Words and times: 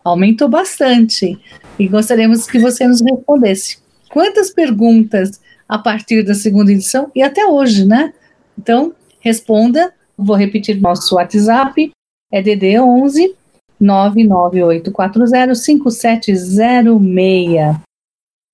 Aumentou 0.03 0.49
bastante. 0.49 1.39
E 1.77 1.87
gostaríamos 1.87 2.47
que 2.47 2.57
você 2.57 2.87
nos 2.87 3.01
respondesse. 3.01 3.77
Quantas 4.09 4.49
perguntas 4.49 5.39
a 5.69 5.77
partir 5.77 6.23
da 6.23 6.33
segunda 6.33 6.71
edição 6.71 7.11
e 7.13 7.21
até 7.21 7.45
hoje, 7.45 7.85
né? 7.85 8.13
Então, 8.57 8.93
responda. 9.19 9.93
Vou 10.17 10.35
repetir 10.35 10.81
nosso 10.81 11.15
WhatsApp, 11.15 11.91
é 12.31 12.41
DD 12.41 12.79
11 12.79 13.35
99840 13.79 15.53
5706. 15.53 17.86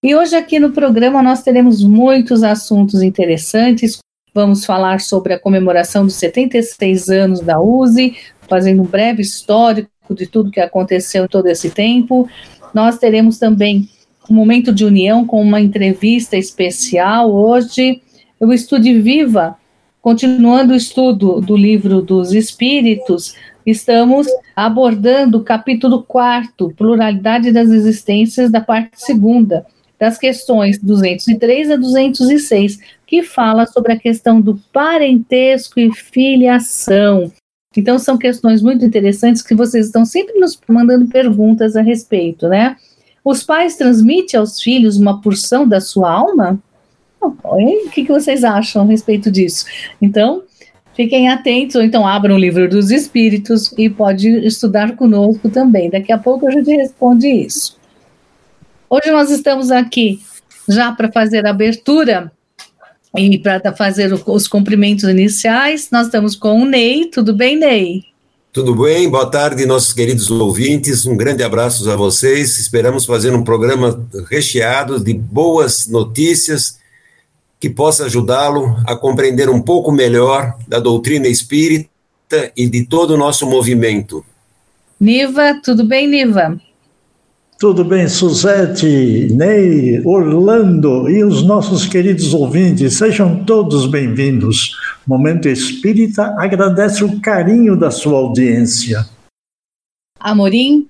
E 0.04 0.14
hoje 0.14 0.36
aqui 0.36 0.60
no 0.60 0.72
programa 0.72 1.24
nós 1.24 1.44
teremos 1.44 1.82
muitos 1.82 2.44
assuntos 2.44 3.02
interessantes. 3.02 4.00
Vamos 4.34 4.66
falar 4.66 5.00
sobre 5.00 5.32
a 5.32 5.40
comemoração 5.40 6.04
dos 6.04 6.16
76 6.16 7.08
anos 7.08 7.40
da 7.40 7.62
USE, 7.62 8.14
fazendo 8.50 8.82
um 8.82 8.86
breve 8.86 9.22
histórico 9.22 9.90
de 10.10 10.28
tudo 10.28 10.52
que 10.52 10.60
aconteceu 10.60 11.24
em 11.24 11.28
todo 11.30 11.48
esse 11.48 11.70
tempo. 11.70 12.28
Nós 12.74 12.98
teremos 12.98 13.38
também 13.38 13.88
um 14.30 14.34
momento 14.34 14.74
de 14.74 14.84
união 14.84 15.26
com 15.26 15.42
uma 15.42 15.62
entrevista 15.62 16.36
especial 16.36 17.34
hoje. 17.34 18.02
O 18.42 18.52
Estude 18.52 19.00
Viva, 19.00 19.56
continuando 20.02 20.74
o 20.74 20.76
estudo 20.76 21.40
do 21.40 21.56
livro 21.56 22.02
dos 22.02 22.34
Espíritos, 22.34 23.36
estamos 23.66 24.28
abordando 24.54 25.38
o 25.38 25.44
capítulo 25.46 26.04
4, 26.04 26.74
Pluralidade 26.76 27.54
das 27.54 27.70
Existências, 27.70 28.52
da 28.52 28.60
parte 28.60 29.02
segunda 29.02 29.66
das 30.04 30.18
questões 30.18 30.78
203 30.80 31.72
a 31.72 31.76
206, 31.78 32.78
que 33.08 33.24
fala 33.24 33.66
sobre 33.66 33.94
a 33.94 33.98
questão 33.98 34.42
do 34.42 34.60
parentesco 34.74 35.80
e 35.80 35.96
filiação. 35.96 37.32
Então, 37.76 37.98
são 37.98 38.18
questões 38.18 38.62
muito 38.62 38.84
interessantes 38.84 39.42
que 39.42 39.56
vocês 39.56 39.86
estão 39.86 40.04
sempre 40.04 40.38
nos 40.38 40.60
mandando 40.68 41.08
perguntas 41.08 41.78
a 41.78 41.82
respeito, 41.82 42.50
né? 42.50 42.76
Os 43.24 43.44
pais 43.46 43.78
transmitem 43.78 44.38
aos 44.38 44.62
filhos 44.62 44.98
uma 44.98 45.22
porção 45.22 45.66
da 45.66 45.80
sua 45.80 46.12
alma? 46.12 46.60
O 47.22 47.90
que, 47.90 48.04
que 48.04 48.12
vocês 48.12 48.44
acham 48.44 48.82
a 48.82 48.86
respeito 48.86 49.32
disso? 49.32 49.66
Então, 50.02 50.44
fiquem 50.94 51.30
atentos, 51.30 51.78
ou 51.78 51.82
então 51.82 52.06
abram 52.06 52.36
o 52.36 52.40
livro 52.40 52.68
dos 52.68 52.92
Espíritos 52.92 53.74
e 53.78 53.90
pode 53.90 54.28
estudar 54.46 54.98
conosco 54.98 55.50
também. 55.50 55.90
Daqui 55.90 56.12
a 56.12 56.18
pouco 56.18 56.46
a 56.46 56.52
gente 56.52 56.70
responde 56.76 57.30
isso. 57.30 57.82
Hoje 58.96 59.10
nós 59.10 59.32
estamos 59.32 59.72
aqui 59.72 60.22
já 60.70 60.92
para 60.92 61.12
fazer 61.12 61.48
a 61.48 61.50
abertura 61.50 62.32
e 63.18 63.40
para 63.40 63.76
fazer 63.76 64.14
os 64.28 64.48
cumprimentos 64.48 65.06
iniciais. 65.06 65.90
Nós 65.92 66.06
estamos 66.06 66.36
com 66.36 66.62
o 66.62 66.66
Ney. 66.68 67.10
Tudo 67.10 67.34
bem, 67.34 67.58
Ney? 67.58 68.04
Tudo 68.52 68.76
bem? 68.76 69.10
Boa 69.10 69.26
tarde, 69.26 69.66
nossos 69.66 69.94
queridos 69.94 70.30
ouvintes. 70.30 71.08
Um 71.08 71.18
grande 71.18 71.42
abraço 71.42 71.90
a 71.90 71.96
vocês. 71.96 72.60
Esperamos 72.60 73.04
fazer 73.04 73.34
um 73.34 73.44
programa 73.44 74.00
recheado 74.30 75.04
de 75.04 75.16
boas 75.16 75.88
notícias 75.88 76.78
que 77.60 77.72
possa 77.72 78.06
ajudá-lo 78.06 78.78
a 78.86 78.96
compreender 78.96 79.50
um 79.50 79.60
pouco 79.60 79.92
melhor 79.92 80.56
da 80.68 80.80
doutrina 80.80 81.28
espírita 81.28 81.90
e 82.56 82.70
de 82.70 82.86
todo 82.86 83.16
o 83.16 83.18
nosso 83.18 83.48
movimento. 83.50 84.24
Niva, 85.00 85.60
tudo 85.64 85.84
bem, 85.84 86.08
Niva? 86.08 86.62
Tudo 87.64 87.86
bem, 87.86 88.10
Suzete, 88.10 89.30
Ney, 89.32 90.06
Orlando 90.06 91.10
e 91.10 91.24
os 91.24 91.46
nossos 91.46 91.88
queridos 91.88 92.34
ouvintes, 92.34 92.96
sejam 92.96 93.46
todos 93.46 93.86
bem-vindos. 93.86 94.76
Momento 95.08 95.48
Espírita 95.48 96.36
agradece 96.38 97.06
o 97.06 97.22
carinho 97.22 97.78
da 97.80 97.90
sua 97.90 98.18
audiência. 98.18 99.06
Amorim. 100.20 100.90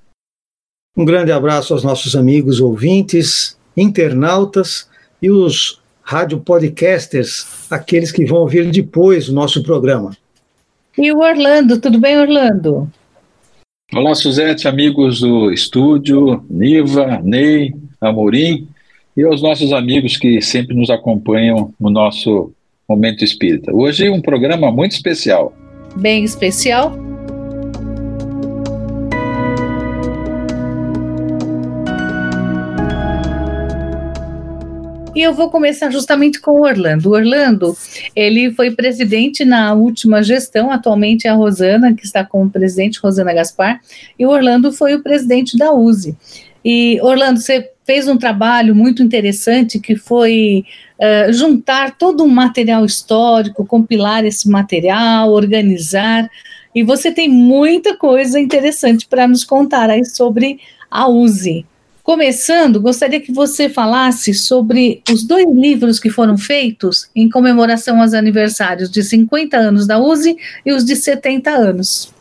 Um 0.98 1.06
grande 1.06 1.32
abraço 1.32 1.74
aos 1.74 1.84
nossos 1.84 2.16
amigos 2.16 2.60
ouvintes, 2.60 3.56
internautas 3.78 4.90
e 5.22 5.30
os 5.30 5.80
rádio 6.02 6.40
podcasters, 6.40 7.46
aqueles 7.70 8.12
que 8.12 8.26
vão 8.26 8.40
ouvir 8.40 8.72
depois 8.72 9.30
o 9.30 9.34
nosso 9.34 9.62
programa. 9.62 10.18
E 10.98 11.12
o 11.12 11.20
Orlando, 11.20 11.80
tudo 11.80 12.00
bem, 12.00 12.20
Orlando? 12.20 12.92
Olá, 13.96 14.16
Suzete, 14.16 14.68
amigos 14.68 15.20
do 15.20 15.52
estúdio, 15.52 16.44
Niva, 16.50 17.22
Ney, 17.24 17.76
Amorim 18.02 18.68
e 19.16 19.24
aos 19.24 19.40
nossos 19.40 19.72
amigos 19.72 20.18
que 20.18 20.42
sempre 20.42 20.76
nos 20.76 20.90
acompanham 20.90 21.72
no 21.80 21.92
nosso 21.92 22.52
Momento 22.90 23.24
Espírita. 23.24 23.72
Hoje 23.72 24.10
um 24.10 24.20
programa 24.20 24.72
muito 24.72 24.94
especial. 24.94 25.54
Bem 25.96 26.24
especial, 26.24 26.98
E 35.16 35.22
eu 35.22 35.32
vou 35.32 35.52
começar 35.52 35.92
justamente 35.92 36.42
com 36.42 36.60
Orlando. 36.60 37.12
Orlando, 37.12 37.78
ele 38.16 38.52
foi 38.52 38.72
presidente 38.72 39.46
na 39.46 39.72
última 39.74 40.24
gestão, 40.24 40.72
atualmente 40.72 41.28
é 41.28 41.30
a 41.30 41.36
Rosana, 41.36 41.94
que 41.94 42.04
está 42.04 42.26
como 42.26 42.50
presidente, 42.50 43.00
Rosana 43.00 43.32
Gaspar, 43.32 43.80
e 44.18 44.26
Orlando 44.26 44.72
foi 44.72 44.96
o 44.96 45.04
presidente 45.04 45.56
da 45.56 45.72
USE. 45.72 46.18
E, 46.66 47.00
Orlando, 47.02 47.40
você 47.40 47.72
fez 47.86 48.08
um 48.08 48.18
trabalho 48.18 48.74
muito 48.74 49.04
interessante 49.04 49.80
que 49.80 49.96
foi 49.96 50.66
uh, 51.00 51.32
juntar 51.32 51.96
todo 51.96 52.24
um 52.24 52.30
material 52.30 52.84
histórico, 52.84 53.68
compilar 53.68 54.26
esse 54.26 54.50
material, 54.50 55.32
organizar, 55.32 56.28
e 56.74 56.82
você 56.82 57.12
tem 57.12 57.30
muita 57.30 57.96
coisa 57.96 58.40
interessante 58.40 59.06
para 59.08 59.28
nos 59.28 59.44
contar 59.44 59.92
aí 59.92 60.04
sobre 60.06 60.60
a 60.90 61.08
USE. 61.08 61.68
Começando, 62.04 62.82
gostaria 62.82 63.22
que 63.22 63.32
você 63.32 63.70
falasse 63.70 64.34
sobre 64.34 65.02
os 65.10 65.24
dois 65.24 65.48
livros 65.50 66.02
que 66.02 66.10
foram 66.10 66.38
feitos 66.38 67.10
em 67.16 67.30
comemoração 67.30 68.02
aos 68.02 68.14
aniversários 68.14 68.92
de 68.92 69.02
50 69.02 69.56
anos 69.56 69.88
da 69.88 69.98
USE 69.98 70.36
e 70.66 70.74
os 70.74 70.84
de 70.84 70.98
70 70.98 71.50
anos. 71.50 72.14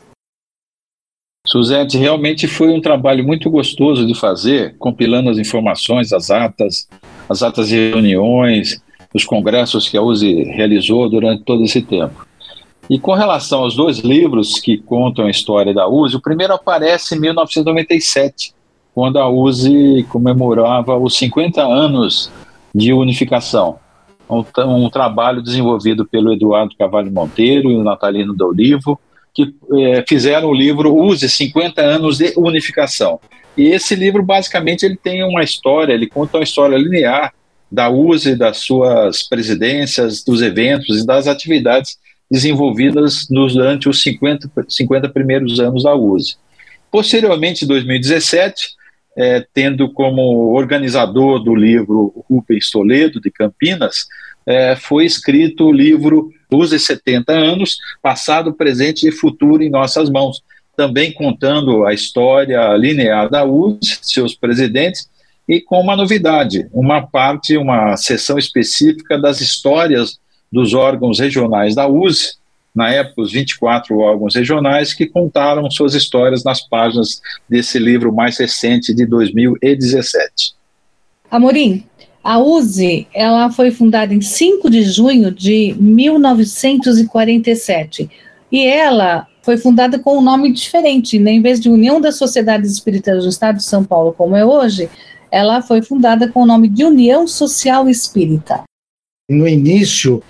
Suzete, 1.44 1.98
realmente 1.98 2.46
foi 2.46 2.68
um 2.68 2.80
trabalho 2.80 3.26
muito 3.26 3.50
gostoso 3.50 4.06
de 4.06 4.14
fazer, 4.14 4.76
compilando 4.78 5.28
as 5.28 5.38
informações, 5.38 6.12
as 6.12 6.30
atas, 6.30 6.88
as 7.28 7.42
atas 7.42 7.66
de 7.66 7.74
reuniões, 7.74 8.80
os 9.12 9.24
congressos 9.24 9.88
que 9.88 9.96
a 9.96 10.02
USE 10.02 10.44
realizou 10.44 11.10
durante 11.10 11.42
todo 11.42 11.64
esse 11.64 11.82
tempo. 11.82 12.24
E 12.88 13.00
com 13.00 13.14
relação 13.14 13.62
aos 13.64 13.74
dois 13.74 13.98
livros 13.98 14.60
que 14.60 14.78
contam 14.78 15.26
a 15.26 15.30
história 15.30 15.74
da 15.74 15.88
USE, 15.88 16.14
o 16.14 16.22
primeiro 16.22 16.52
aparece 16.52 17.16
em 17.16 17.20
1997, 17.20 18.54
quando 18.94 19.18
a 19.18 19.28
USE 19.28 20.06
comemorava 20.08 20.96
os 20.96 21.16
50 21.16 21.62
anos 21.62 22.30
de 22.74 22.92
unificação. 22.92 23.78
Um, 24.28 24.44
um 24.66 24.90
trabalho 24.90 25.42
desenvolvido 25.42 26.06
pelo 26.06 26.32
Eduardo 26.32 26.76
Cavalho 26.76 27.10
Monteiro 27.10 27.70
e 27.70 27.76
o 27.76 27.82
Natalino 27.82 28.34
Olivo, 28.40 28.98
que 29.34 29.54
é, 29.74 30.04
fizeram 30.06 30.48
o 30.48 30.54
livro 30.54 30.94
USE 30.94 31.28
50 31.28 31.80
anos 31.80 32.18
de 32.18 32.32
unificação. 32.36 33.18
E 33.56 33.68
esse 33.68 33.94
livro, 33.94 34.22
basicamente, 34.22 34.84
ele 34.84 34.96
tem 34.96 35.22
uma 35.24 35.42
história, 35.42 35.92
ele 35.92 36.06
conta 36.06 36.38
uma 36.38 36.44
história 36.44 36.76
linear 36.76 37.32
da 37.70 37.88
USE, 37.90 38.36
das 38.36 38.58
suas 38.58 39.22
presidências, 39.22 40.22
dos 40.22 40.42
eventos 40.42 41.02
e 41.02 41.06
das 41.06 41.26
atividades 41.26 41.98
desenvolvidas 42.30 43.26
nos, 43.30 43.54
durante 43.54 43.88
os 43.88 44.02
50, 44.02 44.50
50 44.68 45.08
primeiros 45.08 45.60
anos 45.60 45.82
da 45.82 45.94
USE. 45.94 46.36
Posteriormente, 46.90 47.64
em 47.64 47.68
2017, 47.68 48.74
é, 49.16 49.44
tendo 49.52 49.92
como 49.92 50.52
organizador 50.54 51.42
do 51.42 51.54
livro 51.54 52.24
Rubens 52.28 52.70
Toledo, 52.70 53.20
de 53.20 53.30
Campinas, 53.30 54.06
é, 54.46 54.74
foi 54.76 55.04
escrito 55.04 55.66
o 55.66 55.72
livro 55.72 56.30
USE 56.50 56.78
70 56.78 57.32
anos, 57.32 57.78
passado, 58.02 58.52
presente 58.52 59.08
e 59.08 59.12
futuro 59.12 59.62
em 59.62 59.70
nossas 59.70 60.10
mãos, 60.10 60.42
também 60.76 61.12
contando 61.12 61.84
a 61.84 61.92
história 61.92 62.74
linear 62.76 63.30
da 63.30 63.44
USE, 63.44 63.98
seus 64.02 64.34
presidentes, 64.34 65.08
e 65.48 65.60
com 65.60 65.80
uma 65.80 65.96
novidade, 65.96 66.68
uma 66.72 67.02
parte, 67.02 67.56
uma 67.56 67.96
sessão 67.96 68.38
específica 68.38 69.18
das 69.18 69.40
histórias 69.40 70.18
dos 70.50 70.74
órgãos 70.74 71.18
regionais 71.18 71.74
da 71.74 71.88
USE, 71.88 72.34
na 72.74 72.90
época 72.90 73.22
os 73.22 73.32
24 73.32 73.98
órgãos 73.98 74.34
regionais 74.34 74.94
que 74.94 75.06
contaram 75.06 75.70
suas 75.70 75.94
histórias 75.94 76.42
nas 76.42 76.66
páginas 76.66 77.20
desse 77.48 77.78
livro 77.78 78.12
mais 78.12 78.38
recente 78.38 78.92
de 78.94 79.06
2017. 79.06 80.54
Amorim, 81.30 81.84
a 82.22 82.38
USE 82.38 83.06
ela 83.12 83.50
foi 83.50 83.70
fundada 83.70 84.14
em 84.14 84.20
5 84.20 84.70
de 84.70 84.82
junho 84.82 85.30
de 85.30 85.74
1947 85.78 88.10
e 88.50 88.66
ela 88.66 89.28
foi 89.42 89.56
fundada 89.56 89.98
com 89.98 90.18
um 90.18 90.22
nome 90.22 90.52
diferente, 90.52 91.18
né? 91.18 91.32
em 91.32 91.42
vez 91.42 91.60
de 91.60 91.68
União 91.68 92.00
das 92.00 92.16
Sociedades 92.16 92.70
Espíritas 92.70 93.24
do 93.24 93.28
Estado 93.28 93.56
de 93.56 93.64
São 93.64 93.84
Paulo, 93.84 94.14
como 94.16 94.36
é 94.36 94.44
hoje, 94.44 94.88
ela 95.30 95.62
foi 95.62 95.82
fundada 95.82 96.28
com 96.28 96.42
o 96.42 96.46
nome 96.46 96.68
de 96.68 96.84
União 96.84 97.26
Social 97.26 97.88
Espírita. 97.88 98.62
No 99.28 99.48
início, 99.48 100.22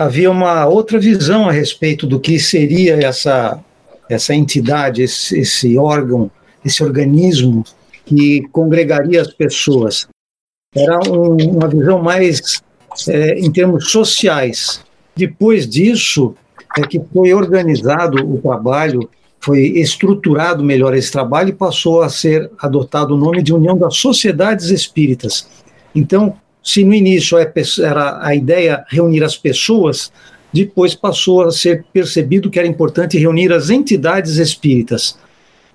havia 0.00 0.30
uma 0.30 0.66
outra 0.66 0.98
visão 0.98 1.46
a 1.46 1.52
respeito 1.52 2.06
do 2.06 2.18
que 2.18 2.40
seria 2.40 2.94
essa, 2.94 3.62
essa 4.08 4.34
entidade, 4.34 5.02
esse, 5.02 5.38
esse 5.38 5.76
órgão, 5.76 6.30
esse 6.64 6.82
organismo 6.82 7.62
que 8.06 8.40
congregaria 8.50 9.20
as 9.20 9.30
pessoas. 9.30 10.08
Era 10.74 10.98
um, 11.06 11.36
uma 11.50 11.68
visão 11.68 12.02
mais 12.02 12.62
é, 13.08 13.38
em 13.40 13.52
termos 13.52 13.90
sociais. 13.90 14.82
Depois 15.14 15.68
disso, 15.68 16.34
é 16.78 16.80
que 16.80 16.98
foi 17.12 17.34
organizado 17.34 18.24
o 18.24 18.40
trabalho, 18.40 19.06
foi 19.38 19.60
estruturado 19.78 20.64
melhor 20.64 20.94
esse 20.94 21.12
trabalho 21.12 21.50
e 21.50 21.52
passou 21.52 22.00
a 22.00 22.08
ser 22.08 22.50
adotado 22.58 23.14
o 23.14 23.18
nome 23.18 23.42
de 23.42 23.52
União 23.52 23.76
das 23.76 23.98
Sociedades 23.98 24.70
Espíritas. 24.70 25.46
Então, 25.94 26.38
se 26.62 26.84
no 26.84 26.94
início 26.94 27.38
é 27.38 27.52
era 27.80 28.24
a 28.24 28.34
ideia 28.34 28.84
reunir 28.88 29.24
as 29.24 29.36
pessoas, 29.36 30.12
depois 30.52 30.94
passou 30.94 31.42
a 31.42 31.52
ser 31.52 31.84
percebido 31.92 32.50
que 32.50 32.58
era 32.58 32.68
importante 32.68 33.18
reunir 33.18 33.52
as 33.52 33.70
entidades 33.70 34.36
espíritas. 34.36 35.18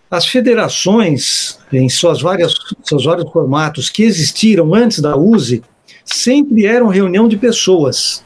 As 0.09 0.27
federações, 0.27 1.59
em 1.71 1.89
suas 1.89 2.21
várias, 2.21 2.53
seus 2.83 3.05
vários 3.05 3.31
formatos 3.31 3.89
que 3.89 4.03
existiram 4.03 4.73
antes 4.73 4.99
da 4.99 5.17
USE, 5.17 5.63
sempre 6.03 6.65
eram 6.65 6.87
reunião 6.87 7.27
de 7.27 7.37
pessoas. 7.37 8.23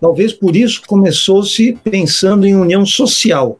Talvez 0.00 0.32
por 0.32 0.54
isso 0.56 0.82
começou-se 0.86 1.78
pensando 1.84 2.46
em 2.46 2.56
união 2.56 2.84
social. 2.84 3.58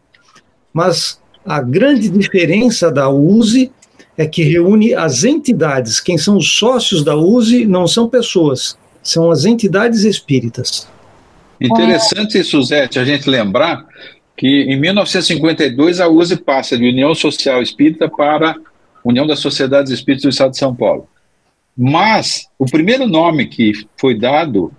Mas 0.72 1.20
a 1.44 1.60
grande 1.60 2.08
diferença 2.08 2.90
da 2.90 3.08
USE 3.08 3.72
é 4.16 4.26
que 4.26 4.42
reúne 4.42 4.94
as 4.94 5.24
entidades. 5.24 6.00
Quem 6.00 6.18
são 6.18 6.36
os 6.36 6.58
sócios 6.58 7.02
da 7.04 7.16
USE 7.16 7.64
não 7.66 7.86
são 7.86 8.08
pessoas, 8.08 8.76
são 9.02 9.30
as 9.30 9.44
entidades 9.44 10.04
espíritas. 10.04 10.88
Interessante, 11.60 12.42
Suzete, 12.42 12.98
a 12.98 13.04
gente 13.04 13.30
lembrar 13.30 13.86
que 14.36 14.62
em 14.62 14.78
1952 14.78 16.00
a 16.00 16.08
USE 16.08 16.36
passa 16.36 16.76
de 16.76 16.88
União 16.88 17.14
Social 17.14 17.62
Espírita 17.62 18.08
para 18.08 18.56
União 19.04 19.26
das 19.26 19.38
Sociedades 19.38 19.92
Espíritas 19.92 20.22
do 20.24 20.30
Estado 20.30 20.50
de 20.50 20.58
São 20.58 20.74
Paulo. 20.74 21.08
Mas 21.76 22.48
o 22.58 22.66
primeiro 22.66 23.06
nome 23.06 23.46
que 23.46 23.72
foi 23.96 24.18
dado, 24.18 24.72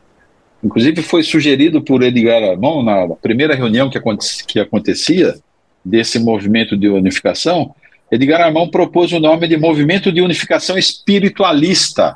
inclusive 0.64 1.02
foi 1.02 1.24
sugerido 1.24 1.82
por 1.82 2.04
Edgar 2.04 2.44
Armão 2.44 2.84
na 2.84 3.08
primeira 3.16 3.56
reunião 3.56 3.90
que, 3.90 3.98
acontecia, 3.98 4.46
que 4.46 4.60
acontecia 4.60 5.36
desse 5.84 6.20
movimento 6.20 6.78
de 6.78 6.88
unificação, 6.88 7.74
Edgar 8.14 8.42
Armão 8.42 8.70
propôs 8.70 9.12
o 9.12 9.20
nome 9.20 9.48
de 9.48 9.58
Movimento 9.58 10.12
de 10.12 10.22
Unificação 10.22 10.78
Espiritualista, 10.78 12.16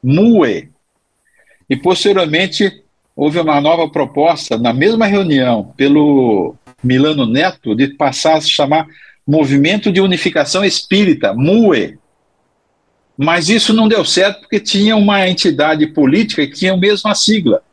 MUE. 0.00 0.70
E, 1.68 1.76
posteriormente, 1.76 2.84
houve 3.16 3.40
uma 3.40 3.60
nova 3.60 3.90
proposta, 3.90 4.56
na 4.56 4.72
mesma 4.72 5.04
reunião, 5.04 5.74
pelo 5.76 6.54
Milano 6.80 7.26
Neto, 7.26 7.74
de 7.74 7.88
passar 7.88 8.36
a 8.36 8.40
se 8.40 8.48
chamar 8.48 8.86
Movimento 9.26 9.90
de 9.90 10.00
Unificação 10.00 10.64
Espírita, 10.64 11.34
MUE. 11.34 11.98
Mas 13.18 13.48
isso 13.48 13.74
não 13.74 13.88
deu 13.88 14.04
certo 14.04 14.42
porque 14.42 14.60
tinha 14.60 14.94
uma 14.94 15.28
entidade 15.28 15.88
política 15.88 16.46
que 16.46 16.54
tinha 16.54 16.74
a 16.74 16.76
mesma 16.76 17.16
sigla. 17.16 17.64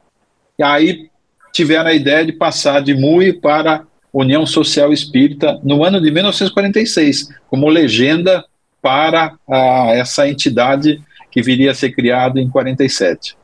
E 0.57 0.63
aí 0.63 1.07
tiveram 1.51 1.91
a 1.91 1.93
ideia 1.93 2.25
de 2.25 2.31
passar 2.31 2.81
de 2.81 2.95
MUE 2.95 3.33
para 3.33 3.85
União 4.13 4.45
Social 4.45 4.93
Espírita 4.93 5.59
no 5.63 5.83
ano 5.83 5.99
de 5.99 6.11
1946, 6.11 7.29
como 7.49 7.67
legenda 7.67 8.45
para 8.81 9.33
a, 9.49 9.91
essa 9.93 10.27
entidade 10.29 11.01
que 11.31 11.41
viria 11.41 11.71
a 11.71 11.75
ser 11.75 11.91
criada 11.91 12.39
em 12.39 12.47
47. 12.47 13.35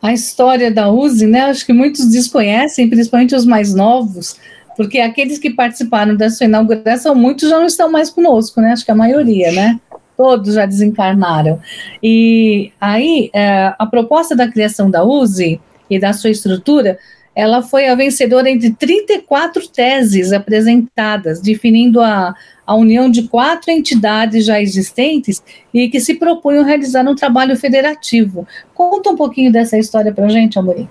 A 0.00 0.12
história 0.12 0.70
da 0.70 0.90
USE, 0.90 1.26
né, 1.26 1.40
acho 1.46 1.66
que 1.66 1.72
muitos 1.72 2.10
desconhecem, 2.10 2.88
principalmente 2.88 3.34
os 3.34 3.44
mais 3.44 3.74
novos, 3.74 4.36
porque 4.76 5.00
aqueles 5.00 5.38
que 5.38 5.50
participaram 5.50 6.14
da 6.14 6.30
sua 6.30 6.46
inauguração, 6.46 7.14
muitos 7.14 7.48
já 7.48 7.58
não 7.58 7.66
estão 7.66 7.90
mais 7.90 8.10
conosco, 8.10 8.60
né? 8.60 8.72
Acho 8.72 8.84
que 8.84 8.90
a 8.90 8.94
maioria, 8.94 9.50
né? 9.52 9.80
Todos 10.16 10.54
já 10.54 10.66
desencarnaram. 10.66 11.60
E 12.02 12.72
aí, 12.80 13.30
é, 13.32 13.72
a 13.78 13.86
proposta 13.86 14.36
da 14.36 14.50
criação 14.50 14.90
da 14.90 15.04
USE 15.04 15.60
e 15.88 15.98
da 15.98 16.12
sua 16.12 16.30
estrutura 16.30 16.98
ela 17.34 17.62
foi 17.62 17.88
a 17.88 17.94
vencedora 17.94 18.48
entre 18.48 18.70
34 18.70 19.66
teses 19.68 20.32
apresentadas, 20.32 21.40
definindo 21.40 22.00
a, 22.00 22.34
a 22.66 22.74
união 22.74 23.10
de 23.10 23.24
quatro 23.24 23.70
entidades 23.70 24.46
já 24.46 24.60
existentes 24.60 25.42
e 25.72 25.88
que 25.88 26.00
se 26.00 26.14
propunham 26.14 26.64
realizar 26.64 27.06
um 27.08 27.14
trabalho 27.14 27.56
federativo. 27.56 28.46
Conta 28.72 29.10
um 29.10 29.16
pouquinho 29.16 29.50
dessa 29.50 29.76
história 29.76 30.12
para 30.12 30.26
a 30.26 30.28
gente, 30.28 30.58
Amorim. 30.58 30.88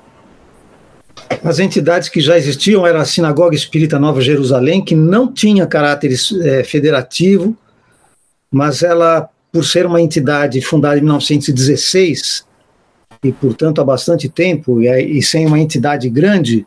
As 1.43 1.59
entidades 1.59 2.09
que 2.09 2.19
já 2.19 2.37
existiam 2.37 2.85
eram 2.85 2.99
a 2.99 3.05
Sinagoga 3.05 3.55
Espírita 3.55 3.97
Nova 3.97 4.19
Jerusalém, 4.21 4.83
que 4.83 4.95
não 4.95 5.31
tinha 5.31 5.65
caráter 5.65 6.11
é, 6.41 6.63
federativo, 6.63 7.55
mas 8.51 8.83
ela, 8.83 9.29
por 9.51 9.63
ser 9.63 9.85
uma 9.85 10.01
entidade 10.01 10.61
fundada 10.61 10.97
em 10.97 11.01
1916, 11.01 12.45
e, 13.23 13.31
portanto, 13.31 13.79
há 13.79 13.83
bastante 13.83 14.27
tempo, 14.27 14.81
e, 14.81 15.17
e 15.17 15.23
sem 15.23 15.45
uma 15.45 15.59
entidade 15.59 16.09
grande, 16.09 16.65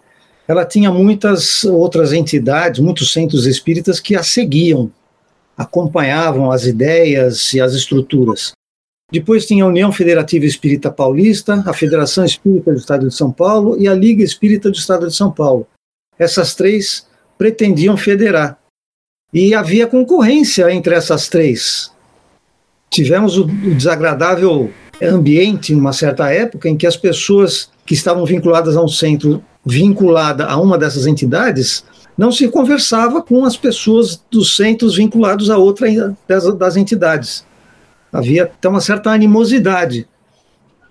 ela 0.48 0.64
tinha 0.64 0.90
muitas 0.90 1.64
outras 1.64 2.12
entidades, 2.12 2.80
muitos 2.80 3.12
centros 3.12 3.46
espíritas 3.46 4.00
que 4.00 4.14
a 4.14 4.22
seguiam, 4.22 4.90
acompanhavam 5.56 6.50
as 6.50 6.64
ideias 6.66 7.52
e 7.52 7.60
as 7.60 7.75
estruturas. 7.75 8.52
Depois 9.10 9.46
tinha 9.46 9.64
a 9.64 9.68
União 9.68 9.92
Federativa 9.92 10.44
Espírita 10.44 10.90
Paulista, 10.90 11.62
a 11.66 11.72
Federação 11.72 12.25
Espírita 12.25 12.72
do 12.72 12.78
Estado 12.78 13.08
de 13.08 13.14
São 13.14 13.30
Paulo 13.30 13.80
e 13.80 13.86
a 13.86 13.94
Liga 13.94 14.22
Espírita 14.22 14.70
do 14.70 14.76
Estado 14.76 15.06
de 15.06 15.14
São 15.14 15.30
Paulo. 15.30 15.66
Essas 16.18 16.54
três 16.54 17.06
pretendiam 17.38 17.96
federar. 17.96 18.58
E 19.32 19.54
havia 19.54 19.86
concorrência 19.86 20.70
entre 20.72 20.94
essas 20.94 21.28
três. 21.28 21.92
Tivemos 22.90 23.38
o, 23.38 23.44
desagradável 23.44 24.72
ambiente, 25.03 25.73
em 25.73 25.76
uma 25.76 25.93
certa 25.93 26.31
época, 26.31 26.69
em 26.69 26.76
que 26.76 26.87
as 26.87 26.97
pessoas 26.97 27.71
que 27.85 27.95
estavam 27.95 28.25
vinculadas 28.25 28.76
a 28.76 28.83
um 28.83 28.88
centro, 28.88 29.43
vinculada 29.65 30.47
a 30.47 30.57
uma 30.59 30.79
dessas 30.79 31.07
entidades, 31.07 31.85
não 32.17 32.33
se 32.33 32.49
conversava 32.49 33.23
com 33.23 33.45
as 33.45 33.57
pessoas 33.57 34.23
dos 34.31 34.57
centros 34.57 34.97
vinculados 34.97 35.50
a 35.50 35.59
outra 35.59 35.87
das, 36.26 36.55
das 36.57 36.76
entidades. 36.76 37.45
Havia 38.12 38.45
até 38.45 38.69
uma 38.69 38.81
certa 38.81 39.11
animosidade. 39.11 40.09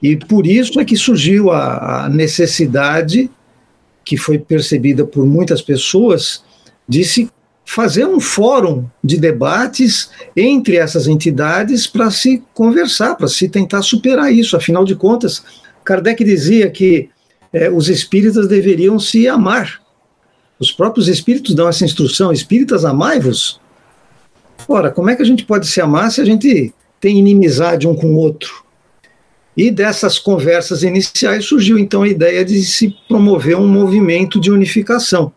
E 0.02 0.16
por 0.16 0.46
isso 0.46 0.80
é 0.80 0.86
que 0.86 0.96
surgiu 0.96 1.52
a, 1.52 2.06
a 2.06 2.10
necessidade 2.10 3.30
que 4.04 4.18
foi 4.18 4.38
percebida 4.38 5.04
por 5.04 5.26
muitas 5.26 5.62
pessoas 5.64 6.44
de 6.88 7.04
se 7.04 7.30
fazer 7.66 8.06
um 8.06 8.20
fórum 8.20 8.88
de 9.04 9.18
debates 9.18 10.12
entre 10.38 10.78
essas 10.78 11.08
entidades 11.08 11.88
para 11.88 12.12
se 12.12 12.44
conversar, 12.54 13.16
para 13.16 13.28
se 13.28 13.50
tentar 13.50 13.82
superar 13.82 14.32
isso. 14.32 14.56
Afinal 14.56 14.86
de 14.86 14.96
contas, 14.96 15.44
Kardec 15.84 16.24
dizia 16.24 16.70
que 16.70 17.10
é, 17.52 17.70
os 17.70 17.90
espíritas 17.90 18.48
deveriam 18.48 19.00
se 19.00 19.28
amar. 19.28 19.82
Os 20.60 20.72
próprios 20.72 21.08
espíritos 21.08 21.56
dão 21.56 21.68
essa 21.68 21.84
instrução: 21.84 22.32
espíritas, 22.32 22.86
amai-vos. 22.86 23.60
Ora, 24.68 24.92
como 24.92 25.10
é 25.10 25.16
que 25.16 25.22
a 25.22 25.26
gente 25.26 25.44
pode 25.44 25.68
se 25.68 25.82
amar 25.82 26.12
se 26.12 26.22
a 26.22 26.26
gente 26.26 26.74
tem 27.00 27.18
inimizade 27.18 27.88
um 27.88 27.96
com 27.96 28.08
o 28.08 28.18
outro? 28.18 28.64
E 29.58 29.72
dessas 29.72 30.20
conversas 30.20 30.84
iniciais 30.84 31.46
surgiu 31.46 31.80
então 31.80 32.04
a 32.04 32.08
ideia 32.08 32.44
de 32.44 32.64
se 32.64 32.96
promover 33.08 33.58
um 33.58 33.68
movimento 33.68 34.40
de 34.40 34.52
unificação 34.52 35.32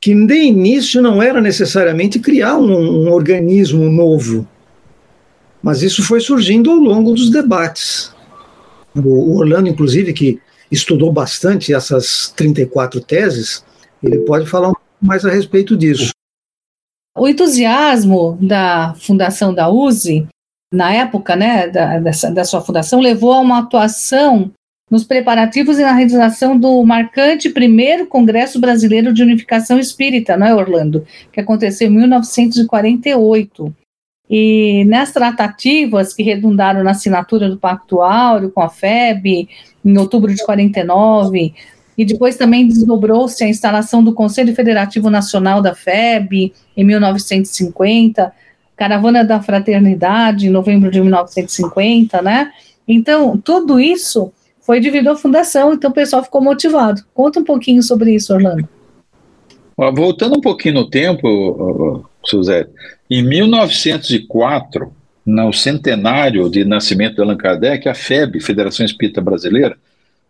que 0.00 0.14
de 0.14 0.34
início 0.34 1.02
não 1.02 1.22
era 1.22 1.40
necessariamente 1.40 2.18
criar 2.18 2.56
um, 2.56 3.06
um 3.06 3.12
organismo 3.12 3.90
novo, 3.90 4.48
mas 5.62 5.82
isso 5.82 6.02
foi 6.02 6.20
surgindo 6.20 6.70
ao 6.70 6.78
longo 6.78 7.12
dos 7.12 7.30
debates. 7.30 8.14
O 8.96 9.36
Orlando, 9.36 9.68
inclusive, 9.68 10.12
que 10.12 10.40
estudou 10.70 11.12
bastante 11.12 11.74
essas 11.74 12.32
34 12.34 13.00
teses, 13.00 13.64
ele 14.02 14.20
pode 14.20 14.46
falar 14.46 14.68
um 14.68 14.72
pouco 14.72 14.86
mais 15.02 15.24
a 15.24 15.30
respeito 15.30 15.76
disso. 15.76 16.10
O 17.16 17.28
entusiasmo 17.28 18.38
da 18.40 18.94
fundação 18.94 19.52
da 19.52 19.68
USE, 19.68 20.26
na 20.72 20.94
época 20.94 21.36
né, 21.36 21.68
da, 21.68 21.98
dessa, 21.98 22.30
da 22.30 22.44
sua 22.44 22.62
fundação, 22.62 23.00
levou 23.00 23.32
a 23.32 23.40
uma 23.40 23.58
atuação 23.58 24.50
nos 24.90 25.04
preparativos 25.04 25.78
e 25.78 25.82
na 25.82 25.92
realização 25.92 26.58
do 26.58 26.84
marcante 26.84 27.48
primeiro 27.48 28.06
Congresso 28.06 28.60
Brasileiro 28.60 29.14
de 29.14 29.22
Unificação 29.22 29.78
Espírita, 29.78 30.36
não 30.36 30.46
é, 30.46 30.54
Orlando? 30.54 31.06
Que 31.32 31.40
aconteceu 31.40 31.86
em 31.86 31.92
1948. 31.92 33.72
E 34.28 34.84
nessas 34.86 35.14
tratativas 35.14 36.12
que 36.12 36.22
redundaram 36.22 36.82
na 36.82 36.90
assinatura 36.90 37.48
do 37.48 37.56
Pacto 37.56 38.00
Áureo 38.00 38.50
com 38.50 38.60
a 38.60 38.68
FEB, 38.68 39.48
em 39.84 39.98
outubro 39.98 40.34
de 40.34 40.44
49, 40.44 41.54
e 41.96 42.04
depois 42.04 42.36
também 42.36 42.66
desdobrou-se 42.66 43.42
a 43.44 43.48
instalação 43.48 44.02
do 44.02 44.12
Conselho 44.12 44.54
Federativo 44.54 45.10
Nacional 45.10 45.60
da 45.60 45.74
FEB, 45.74 46.52
em 46.76 46.84
1950, 46.84 48.32
Caravana 48.76 49.22
da 49.24 49.42
Fraternidade, 49.42 50.46
em 50.46 50.50
novembro 50.50 50.90
de 50.90 51.00
1950, 51.00 52.22
né? 52.22 52.50
Então, 52.88 53.36
tudo 53.36 53.78
isso 53.78 54.32
foi 54.70 54.78
devido 54.78 55.08
à 55.08 55.16
fundação, 55.16 55.74
então 55.74 55.90
o 55.90 55.92
pessoal 55.92 56.22
ficou 56.22 56.40
motivado. 56.40 57.02
Conta 57.12 57.40
um 57.40 57.44
pouquinho 57.44 57.82
sobre 57.82 58.14
isso, 58.14 58.32
Orlando. 58.32 58.68
Voltando 59.76 60.38
um 60.38 60.40
pouquinho 60.40 60.74
no 60.74 60.88
tempo, 60.88 62.08
Suzette, 62.24 62.70
em 63.10 63.20
1904, 63.20 64.94
no 65.26 65.52
centenário 65.52 66.48
de 66.48 66.64
nascimento 66.64 67.16
de 67.16 67.20
Allan 67.20 67.36
Kardec, 67.36 67.88
a 67.88 67.94
FEB, 67.94 68.38
Federação 68.40 68.86
Espírita 68.86 69.20
Brasileira, 69.20 69.76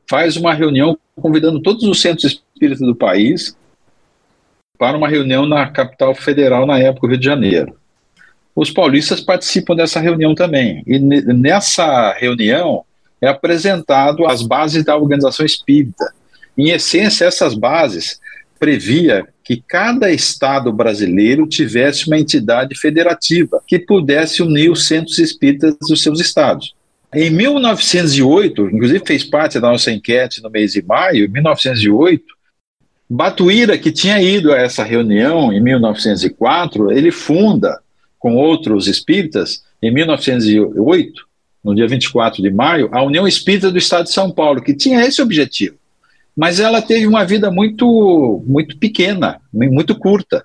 faz 0.08 0.38
uma 0.38 0.54
reunião 0.54 0.96
convidando 1.20 1.60
todos 1.60 1.82
os 1.82 2.00
centros 2.00 2.24
espíritas 2.32 2.80
do 2.80 2.96
país 2.96 3.54
para 4.78 4.96
uma 4.96 5.06
reunião 5.06 5.44
na 5.44 5.66
capital 5.66 6.14
federal, 6.14 6.64
na 6.64 6.78
época, 6.78 7.08
Rio 7.08 7.18
de 7.18 7.26
Janeiro. 7.26 7.76
Os 8.56 8.70
paulistas 8.70 9.20
participam 9.20 9.76
dessa 9.76 10.00
reunião 10.00 10.34
também. 10.34 10.82
E 10.86 10.98
nessa 10.98 12.14
reunião, 12.14 12.86
é 13.20 13.28
apresentado 13.28 14.26
as 14.26 14.42
bases 14.42 14.84
da 14.84 14.96
organização 14.96 15.44
espírita. 15.44 16.12
Em 16.56 16.70
essência, 16.70 17.24
essas 17.24 17.54
bases 17.54 18.18
previa 18.58 19.26
que 19.42 19.62
cada 19.66 20.10
estado 20.10 20.72
brasileiro 20.72 21.46
tivesse 21.46 22.06
uma 22.06 22.18
entidade 22.18 22.78
federativa 22.78 23.62
que 23.66 23.78
pudesse 23.78 24.42
unir 24.42 24.70
os 24.70 24.86
centros 24.86 25.18
espíritas 25.18 25.74
dos 25.80 26.02
seus 26.02 26.20
estados. 26.20 26.74
Em 27.12 27.30
1908, 27.30 28.68
inclusive 28.68 29.02
fez 29.04 29.24
parte 29.24 29.58
da 29.58 29.70
nossa 29.70 29.90
enquete 29.90 30.42
no 30.42 30.50
mês 30.50 30.72
de 30.72 30.82
maio, 30.82 31.24
em 31.24 31.28
1908, 31.28 32.22
Batuíra, 33.12 33.76
que 33.76 33.90
tinha 33.90 34.22
ido 34.22 34.52
a 34.52 34.56
essa 34.56 34.84
reunião 34.84 35.52
em 35.52 35.60
1904, 35.60 36.92
ele 36.92 37.10
funda, 37.10 37.80
com 38.20 38.36
outros 38.36 38.86
espíritas, 38.86 39.64
em 39.82 39.92
1908, 39.92 41.26
no 41.62 41.74
dia 41.74 41.86
24 41.86 42.42
de 42.42 42.50
maio, 42.50 42.88
a 42.92 43.02
União 43.02 43.26
Espírita 43.26 43.70
do 43.70 43.78
Estado 43.78 44.04
de 44.04 44.12
São 44.12 44.30
Paulo, 44.30 44.62
que 44.62 44.74
tinha 44.74 45.04
esse 45.04 45.20
objetivo. 45.20 45.76
Mas 46.36 46.58
ela 46.58 46.80
teve 46.80 47.06
uma 47.06 47.24
vida 47.24 47.50
muito, 47.50 48.42
muito 48.46 48.78
pequena, 48.78 49.40
muito 49.52 49.94
curta. 49.98 50.44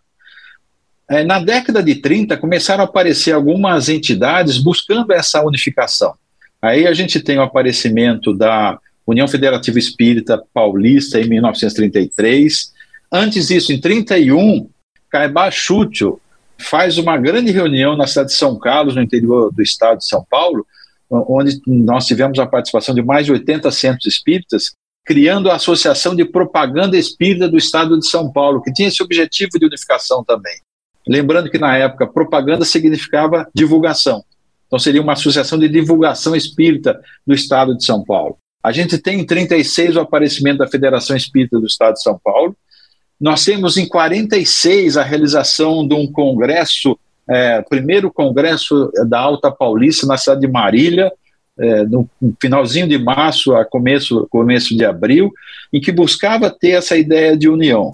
É, 1.09 1.23
na 1.23 1.39
década 1.39 1.81
de 1.81 1.95
30, 1.95 2.35
começaram 2.37 2.81
a 2.81 2.85
aparecer 2.85 3.31
algumas 3.31 3.87
entidades 3.87 4.57
buscando 4.57 5.13
essa 5.13 5.43
unificação. 5.43 6.15
Aí 6.61 6.87
a 6.87 6.93
gente 6.93 7.19
tem 7.19 7.37
o 7.37 7.43
aparecimento 7.43 8.33
da 8.33 8.79
União 9.05 9.27
Federativa 9.27 9.77
Espírita 9.77 10.43
Paulista 10.53 11.19
em 11.19 11.29
1933. 11.29 12.73
Antes 13.11 13.47
disso, 13.47 13.71
em 13.71 13.79
31, 13.79 14.67
Caibá 15.09 15.51
Chútil 15.51 16.19
faz 16.57 16.97
uma 16.97 17.17
grande 17.17 17.51
reunião 17.51 17.95
na 17.95 18.07
cidade 18.07 18.29
de 18.29 18.35
São 18.35 18.57
Carlos, 18.57 18.95
no 18.95 19.01
interior 19.01 19.53
do 19.53 19.61
estado 19.61 19.99
de 19.99 20.07
São 20.07 20.25
Paulo, 20.29 20.65
onde 21.09 21.61
nós 21.67 22.05
tivemos 22.05 22.39
a 22.39 22.45
participação 22.45 22.95
de 22.95 23.01
mais 23.01 23.25
de 23.25 23.31
80 23.31 23.69
centros 23.71 24.05
espíritas, 24.05 24.73
criando 25.05 25.51
a 25.51 25.55
Associação 25.55 26.15
de 26.15 26.25
Propaganda 26.25 26.97
Espírita 26.97 27.47
do 27.47 27.57
Estado 27.57 27.97
de 27.99 28.07
São 28.07 28.31
Paulo, 28.31 28.61
que 28.61 28.73
tinha 28.73 28.87
esse 28.87 29.03
objetivo 29.03 29.59
de 29.59 29.65
unificação 29.65 30.23
também. 30.23 30.55
Lembrando 31.07 31.49
que 31.49 31.59
na 31.59 31.77
época 31.77 32.07
propaganda 32.07 32.65
significava 32.65 33.47
divulgação. 33.53 34.23
Então 34.65 34.79
seria 34.79 35.01
uma 35.01 35.13
associação 35.13 35.59
de 35.59 35.69
divulgação 35.69 36.35
espírita 36.35 36.99
do 37.25 37.35
Estado 37.35 37.77
de 37.77 37.85
São 37.85 38.03
Paulo. 38.03 38.37
A 38.63 38.71
gente 38.71 38.97
tem 38.97 39.19
em 39.19 39.25
36 39.25 39.95
o 39.95 39.99
aparecimento 39.99 40.57
da 40.57 40.67
Federação 40.67 41.15
Espírita 41.15 41.59
do 41.59 41.67
Estado 41.67 41.93
de 41.93 42.01
São 42.01 42.19
Paulo. 42.23 42.57
Nós 43.21 43.45
temos 43.45 43.77
em 43.77 43.87
46 43.87 44.97
a 44.97 45.03
realização 45.03 45.87
de 45.87 45.93
um 45.93 46.11
congresso 46.11 46.97
é, 47.27 47.61
primeiro 47.61 48.11
congresso 48.11 48.91
da 49.07 49.19
Alta 49.19 49.51
Paulista 49.51 50.05
na 50.05 50.17
cidade 50.17 50.41
de 50.41 50.47
Marília, 50.47 51.11
é, 51.57 51.83
no 51.85 52.09
finalzinho 52.41 52.87
de 52.87 52.97
março 52.97 53.55
a 53.55 53.63
começo, 53.63 54.27
começo 54.29 54.75
de 54.75 54.85
abril, 54.85 55.31
em 55.71 55.79
que 55.79 55.91
buscava 55.91 56.49
ter 56.49 56.71
essa 56.71 56.97
ideia 56.97 57.35
de 57.35 57.47
união. 57.47 57.93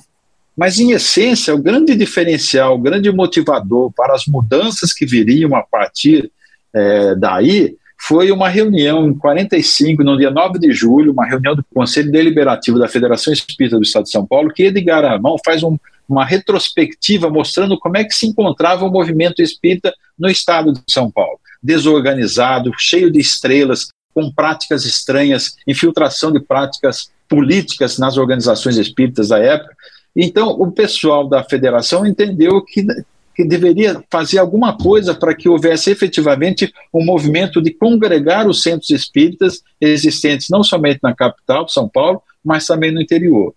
Mas, 0.57 0.79
em 0.79 0.91
essência, 0.91 1.55
o 1.55 1.61
grande 1.61 1.95
diferencial, 1.95 2.75
o 2.75 2.81
grande 2.81 3.11
motivador 3.11 3.91
para 3.95 4.13
as 4.13 4.25
mudanças 4.25 4.93
que 4.93 5.05
viriam 5.05 5.55
a 5.55 5.61
partir 5.61 6.31
é, 6.73 7.15
daí 7.15 7.75
foi 7.97 8.31
uma 8.31 8.49
reunião 8.49 9.07
em 9.07 9.13
45, 9.13 10.03
no 10.03 10.17
dia 10.17 10.31
9 10.31 10.57
de 10.57 10.71
julho, 10.71 11.11
uma 11.11 11.25
reunião 11.25 11.55
do 11.55 11.63
Conselho 11.73 12.11
Deliberativo 12.11 12.79
da 12.79 12.87
Federação 12.87 13.31
Espírita 13.31 13.77
do 13.77 13.83
Estado 13.83 14.05
de 14.05 14.11
São 14.11 14.25
Paulo, 14.25 14.51
que 14.51 14.63
Edgar 14.63 15.05
Armão 15.05 15.35
faz 15.45 15.61
um, 15.61 15.77
uma 16.07 16.25
retrospectiva 16.25 17.29
mostrando 17.29 17.77
como 17.79 17.97
é 17.97 18.03
que 18.03 18.13
se 18.13 18.27
encontrava 18.27 18.85
o 18.85 18.91
movimento 18.91 19.41
espírita 19.41 19.93
no 20.17 20.29
estado 20.29 20.73
de 20.73 20.81
São 20.89 21.09
Paulo. 21.09 21.39
Desorganizado, 21.63 22.71
cheio 22.77 23.11
de 23.11 23.19
estrelas, 23.19 23.87
com 24.13 24.31
práticas 24.31 24.85
estranhas, 24.85 25.55
infiltração 25.67 26.31
de 26.31 26.39
práticas 26.39 27.09
políticas 27.29 27.97
nas 27.97 28.17
organizações 28.17 28.77
espíritas 28.77 29.29
da 29.29 29.39
época. 29.39 29.75
Então, 30.15 30.49
o 30.49 30.71
pessoal 30.71 31.27
da 31.27 31.43
federação 31.43 32.05
entendeu 32.05 32.61
que, 32.61 32.85
que 33.33 33.45
deveria 33.45 34.03
fazer 34.11 34.39
alguma 34.39 34.77
coisa 34.77 35.15
para 35.15 35.33
que 35.33 35.47
houvesse 35.47 35.89
efetivamente 35.89 36.73
um 36.93 37.05
movimento 37.05 37.61
de 37.61 37.71
congregar 37.71 38.47
os 38.47 38.61
centros 38.61 38.89
espíritas 38.89 39.63
existentes 39.79 40.49
não 40.49 40.63
somente 40.63 40.99
na 41.01 41.15
capital, 41.15 41.67
São 41.69 41.87
Paulo, 41.87 42.21
mas 42.43 42.67
também 42.67 42.91
no 42.91 43.01
interior. 43.01 43.53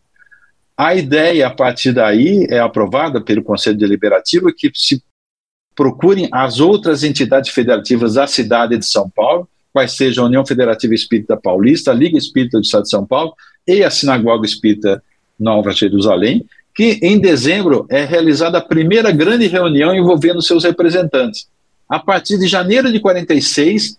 A 0.77 0.95
ideia, 0.95 1.47
a 1.47 1.51
partir 1.51 1.93
daí, 1.93 2.47
é 2.51 2.59
aprovada 2.59 3.21
pelo 3.21 3.45
Conselho 3.45 3.79
Deliberativo 3.79 4.53
que 4.53 4.71
se 4.75 5.03
procurem 5.75 6.29
as 6.33 6.61
outras 6.61 7.05
entidades 7.05 7.51
federativas 7.51 8.15
da 8.15 8.27
cidade 8.27 8.77
de 8.77 8.87
São 8.87 9.09
Paulo, 9.09 9.49
quais 9.73 9.93
sejam 9.93 10.25
a 10.25 10.27
União 10.29 10.47
Federativa 10.47 10.95
Espírita 10.95 11.37
Paulista, 11.37 11.91
a 11.91 11.95
Liga 11.95 12.19
Espírita 12.19 12.59
do 12.59 12.65
Estado 12.65 12.85
de 12.85 12.91
São 12.91 13.07
Paulo 13.07 13.35
e 13.67 13.83
a 13.83 13.91
Sinagoga 13.91 14.47
Espírita 14.47 15.03
Nova 15.39 15.73
Jerusalém, 15.73 16.45
que 16.75 16.99
em 17.03 17.19
dezembro 17.19 17.87
é 17.89 18.05
realizada 18.05 18.59
a 18.59 18.65
primeira 18.65 19.11
grande 19.13 19.47
reunião 19.47 19.95
envolvendo 19.95 20.43
seus 20.43 20.65
representantes. 20.65 21.49
A 21.89 21.99
partir 21.99 22.39
de 22.39 22.47
janeiro 22.47 22.91
de 22.91 22.99
46, 22.99 23.97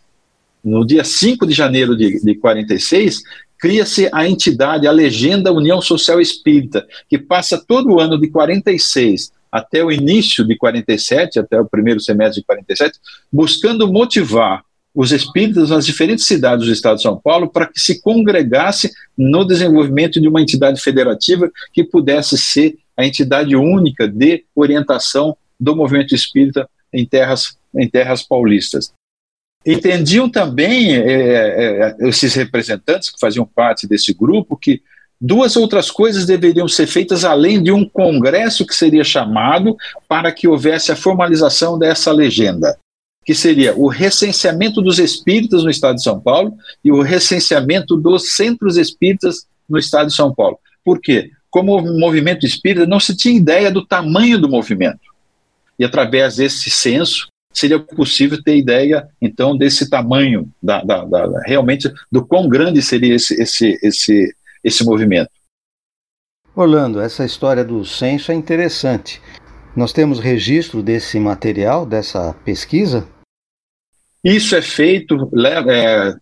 no 0.64 0.86
dia 0.86 1.04
5 1.04 1.46
de 1.46 1.54
janeiro 1.54 1.96
de, 1.96 2.22
de 2.22 2.36
46, 2.36 3.22
cria-se 3.60 4.10
a 4.12 4.28
entidade, 4.28 4.88
a 4.88 4.92
legenda 4.92 5.52
União 5.52 5.82
Social 5.82 6.20
Espírita, 6.20 6.86
que 7.10 7.18
passa 7.18 7.64
todo 7.66 7.94
o 7.94 8.00
ano 8.00 8.20
de 8.20 8.30
46 8.30 9.32
até 9.52 9.84
o 9.84 9.92
início 9.92 10.46
de 10.46 10.58
47, 10.58 11.40
até 11.40 11.60
o 11.60 11.66
primeiro 11.66 12.02
semestre 12.02 12.42
de 12.42 12.46
47, 12.46 13.00
buscando 13.32 13.92
motivar 13.92 14.64
os 14.94 15.12
espíritas 15.12 15.70
nas 15.70 15.86
diferentes 15.86 16.26
cidades 16.26 16.66
do 16.66 16.72
estado 16.72 16.98
de 16.98 17.04
São 17.04 17.18
Paulo 17.18 17.50
para 17.50 17.68
que 17.68 17.80
se 17.80 18.02
congregasse 18.02 18.92
no 19.18 19.46
desenvolvimento 19.46 20.22
de 20.22 20.28
uma 20.28 20.42
entidade 20.42 20.82
federativa 20.82 21.52
que 21.74 21.84
pudesse 21.84 22.38
ser 22.38 22.78
a 22.98 23.06
entidade 23.06 23.56
única 23.56 24.08
de 24.08 24.46
orientação 24.56 25.36
do 25.60 25.76
movimento 25.76 26.16
espírita 26.16 26.70
em 26.94 27.06
terras, 27.06 27.58
em 27.76 27.90
terras 27.90 28.24
paulistas. 28.24 28.94
Entendiam 29.66 30.30
também 30.30 30.96
é, 30.96 31.02
é, 31.02 31.96
esses 32.08 32.34
representantes 32.36 33.10
que 33.10 33.20
faziam 33.20 33.46
parte 33.46 33.88
desse 33.88 34.14
grupo 34.14 34.56
que 34.56 34.82
duas 35.20 35.56
outras 35.56 35.90
coisas 35.90 36.26
deveriam 36.26 36.68
ser 36.68 36.86
feitas 36.86 37.26
além 37.26 37.64
de 37.64 37.72
um 37.72 37.88
congresso 37.88 38.66
que 38.66 38.76
seria 38.76 39.04
chamado 39.04 39.76
para 40.08 40.32
que 40.32 40.48
houvesse 40.48 40.92
a 40.92 40.96
formalização 40.96 41.80
dessa 41.80 42.12
legenda 42.12 42.78
que 43.26 43.34
seria 43.34 43.76
o 43.76 43.88
recenseamento 43.88 44.82
dos 44.82 45.00
espíritas 45.00 45.64
no 45.64 45.70
estado 45.70 45.96
de 45.96 46.04
São 46.04 46.20
Paulo 46.20 46.54
e 46.84 46.92
o 46.92 47.02
recenseamento 47.02 47.98
dos 47.98 48.36
centros 48.36 48.78
espíritas 48.78 49.48
no 49.68 49.80
estado 49.80 50.08
de 50.10 50.16
São 50.16 50.34
Paulo. 50.34 50.60
Por 50.84 51.02
quê? 51.02 51.32
Como 51.50 51.82
movimento 51.98 52.46
espírita, 52.46 52.86
não 52.86 53.00
se 53.00 53.18
tinha 53.18 53.36
ideia 53.36 53.72
do 53.72 53.84
tamanho 53.84 54.40
do 54.40 54.48
movimento. 54.48 55.00
E 55.80 55.84
através 55.84 56.36
desse 56.36 56.70
censo, 56.70 57.28
seria 57.56 57.80
possível 57.80 58.42
ter 58.44 58.58
ideia, 58.58 59.08
então, 59.22 59.58
desse 59.58 59.90
tamanho, 59.90 60.50
da, 60.62 60.84
da, 60.84 61.06
da, 61.06 61.42
realmente, 61.46 61.92
do 62.12 62.26
quão 62.26 62.48
grande 62.48 62.82
seria 62.82 63.16
esse, 63.16 63.42
esse, 63.42 63.80
esse, 63.82 64.36
esse 64.64 64.84
movimento. 64.84 65.30
Orlando, 66.56 67.02
essa 67.02 67.26
história 67.26 67.64
do 67.64 67.84
censo 67.84 68.32
é 68.32 68.36
interessante. 68.36 69.22
Nós 69.76 69.92
temos 69.92 70.20
registro 70.20 70.82
desse 70.82 71.20
material, 71.20 71.86
dessa 71.86 72.34
pesquisa? 72.46 73.06
Isso 74.24 74.56
é 74.56 74.62
feito, 74.62 75.30
é, 75.70 76.16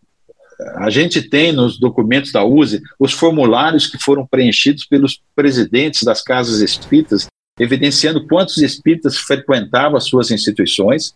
a 0.76 0.90
gente 0.90 1.22
tem 1.22 1.52
nos 1.52 1.80
documentos 1.80 2.32
da 2.32 2.44
USE 2.44 2.82
os 3.00 3.14
formulários 3.14 3.88
que 3.88 3.98
foram 3.98 4.26
preenchidos 4.26 4.86
pelos 4.86 5.22
presidentes 5.36 6.02
das 6.04 6.22
casas 6.22 6.60
espíritas, 6.62 7.28
evidenciando 7.60 8.28
quantos 8.28 8.58
espíritas 8.58 9.18
frequentavam 9.18 9.98
as 9.98 10.06
suas 10.06 10.32
instituições. 10.32 11.16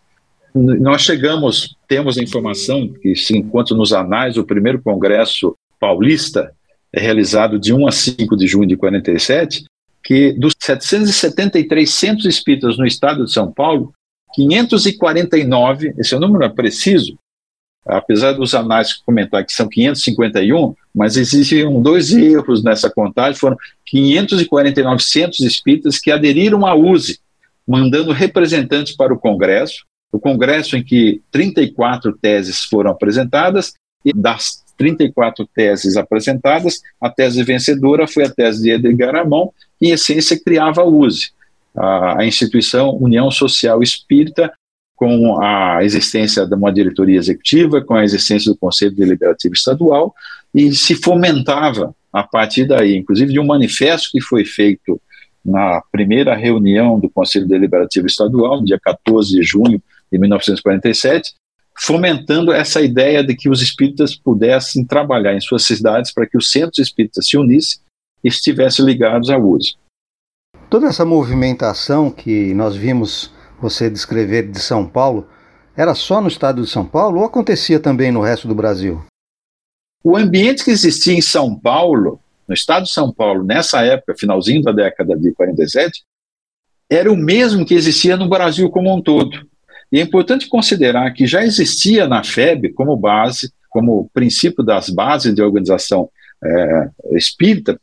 Nós 0.54 1.02
chegamos, 1.02 1.76
temos 1.86 2.18
a 2.18 2.22
informação 2.22 2.88
que 2.88 3.14
se 3.14 3.36
encontra 3.36 3.76
nos 3.76 3.92
anais, 3.92 4.36
o 4.36 4.44
primeiro 4.44 4.80
congresso 4.82 5.56
paulista, 5.78 6.52
é 6.92 7.00
realizado 7.00 7.58
de 7.58 7.72
1 7.72 7.86
a 7.86 7.92
5 7.92 8.36
de 8.36 8.46
junho 8.46 8.66
de 8.66 8.76
47, 8.76 9.64
que 10.02 10.32
dos 10.32 10.54
773 10.58 11.88
centros 11.90 12.26
espíritas 12.26 12.78
no 12.78 12.86
estado 12.86 13.24
de 13.24 13.32
São 13.32 13.52
Paulo, 13.52 13.92
549, 14.34 15.94
esse 15.98 16.14
é 16.14 16.16
o 16.16 16.20
número 16.20 16.50
preciso, 16.54 17.18
apesar 17.84 18.32
dos 18.32 18.54
anais 18.54 18.94
comentar 18.94 19.44
que 19.44 19.52
são 19.52 19.68
551, 19.68 20.74
mas 20.94 21.16
existiam 21.16 21.80
dois 21.80 22.12
erros 22.12 22.62
nessa 22.62 22.90
contagem, 22.90 23.38
foram 23.38 23.56
549 23.86 25.02
centros 25.02 25.40
espíritas 25.40 25.98
que 25.98 26.10
aderiram 26.10 26.66
à 26.66 26.74
USE, 26.74 27.20
mandando 27.66 28.12
representantes 28.12 28.94
para 28.96 29.12
o 29.12 29.18
Congresso, 29.18 29.84
o 30.12 30.18
Congresso 30.18 30.76
em 30.76 30.82
que 30.82 31.20
34 31.30 32.12
teses 32.12 32.64
foram 32.64 32.90
apresentadas, 32.90 33.74
e 34.04 34.12
das 34.12 34.64
34 34.76 35.46
teses 35.54 35.96
apresentadas, 35.96 36.80
a 37.00 37.10
tese 37.10 37.42
vencedora 37.42 38.06
foi 38.06 38.24
a 38.24 38.30
tese 38.30 38.62
de 38.62 38.70
Edgar 38.70 39.16
Amon, 39.16 39.48
que 39.78 39.88
em 39.88 39.90
essência 39.90 40.40
criava 40.42 40.82
a 40.82 40.84
USE 40.84 41.30
a, 41.78 42.24
instituição 42.24 42.96
União 42.96 43.30
Social 43.30 43.82
Espírita, 43.82 44.52
com 44.96 45.40
a 45.40 45.84
existência 45.84 46.44
de 46.44 46.54
uma 46.54 46.72
diretoria 46.72 47.18
executiva, 47.18 47.80
com 47.80 47.94
a 47.94 48.02
existência 48.02 48.50
do 48.50 48.58
Conselho 48.58 48.96
Deliberativo 48.96 49.54
Estadual, 49.54 50.12
e 50.52 50.74
se 50.74 50.96
fomentava 50.96 51.94
a 52.12 52.24
partir 52.24 52.66
daí, 52.66 52.96
inclusive 52.96 53.32
de 53.32 53.38
um 53.38 53.46
manifesto 53.46 54.10
que 54.10 54.20
foi 54.20 54.44
feito 54.44 55.00
na 55.44 55.80
primeira 55.92 56.34
reunião 56.34 56.98
do 56.98 57.08
Conselho 57.08 57.46
Deliberativo 57.46 58.06
Estadual, 58.06 58.58
no 58.58 58.66
dia 58.66 58.78
14 58.82 59.30
de 59.30 59.42
junho 59.42 59.80
de 60.12 60.18
1947, 60.18 61.34
fomentando 61.78 62.52
essa 62.52 62.80
ideia 62.80 63.22
de 63.22 63.36
que 63.36 63.48
os 63.48 63.62
espíritas 63.62 64.16
pudessem 64.16 64.84
trabalhar 64.84 65.34
em 65.34 65.40
suas 65.40 65.64
cidades 65.64 66.12
para 66.12 66.26
que 66.26 66.36
os 66.36 66.50
centros 66.50 66.78
espíritas 66.78 67.28
se 67.28 67.36
unissem 67.36 67.80
e 68.24 68.28
estivessem 68.28 68.84
ligados 68.84 69.30
à 69.30 69.38
USE. 69.38 69.76
Toda 70.68 70.88
essa 70.88 71.04
movimentação 71.04 72.10
que 72.10 72.52
nós 72.52 72.74
vimos 72.74 73.32
você 73.60 73.90
descrever 73.90 74.50
de 74.50 74.60
São 74.60 74.86
Paulo, 74.86 75.28
era 75.76 75.94
só 75.94 76.20
no 76.20 76.28
estado 76.28 76.62
de 76.62 76.68
São 76.68 76.84
Paulo 76.84 77.20
ou 77.20 77.24
acontecia 77.24 77.78
também 77.78 78.10
no 78.10 78.20
resto 78.20 78.48
do 78.48 78.54
Brasil? 78.54 79.04
O 80.02 80.16
ambiente 80.16 80.64
que 80.64 80.70
existia 80.70 81.14
em 81.14 81.20
São 81.20 81.58
Paulo, 81.58 82.20
no 82.46 82.54
estado 82.54 82.84
de 82.84 82.92
São 82.92 83.12
Paulo, 83.12 83.44
nessa 83.44 83.84
época, 83.84 84.14
finalzinho 84.16 84.62
da 84.62 84.72
década 84.72 85.16
de 85.16 85.32
47, 85.32 86.02
era 86.90 87.12
o 87.12 87.16
mesmo 87.16 87.66
que 87.66 87.74
existia 87.74 88.16
no 88.16 88.28
Brasil 88.28 88.70
como 88.70 88.94
um 88.94 89.02
todo. 89.02 89.46
E 89.90 89.98
é 89.98 90.02
importante 90.02 90.48
considerar 90.48 91.10
que 91.12 91.26
já 91.26 91.44
existia 91.44 92.06
na 92.06 92.22
FEB 92.22 92.72
como 92.74 92.96
base, 92.96 93.52
como 93.70 94.10
princípio 94.12 94.62
das 94.62 94.90
bases 94.90 95.34
de 95.34 95.42
organização 95.42 96.10
é, 96.44 96.90
espírita, 97.12 97.80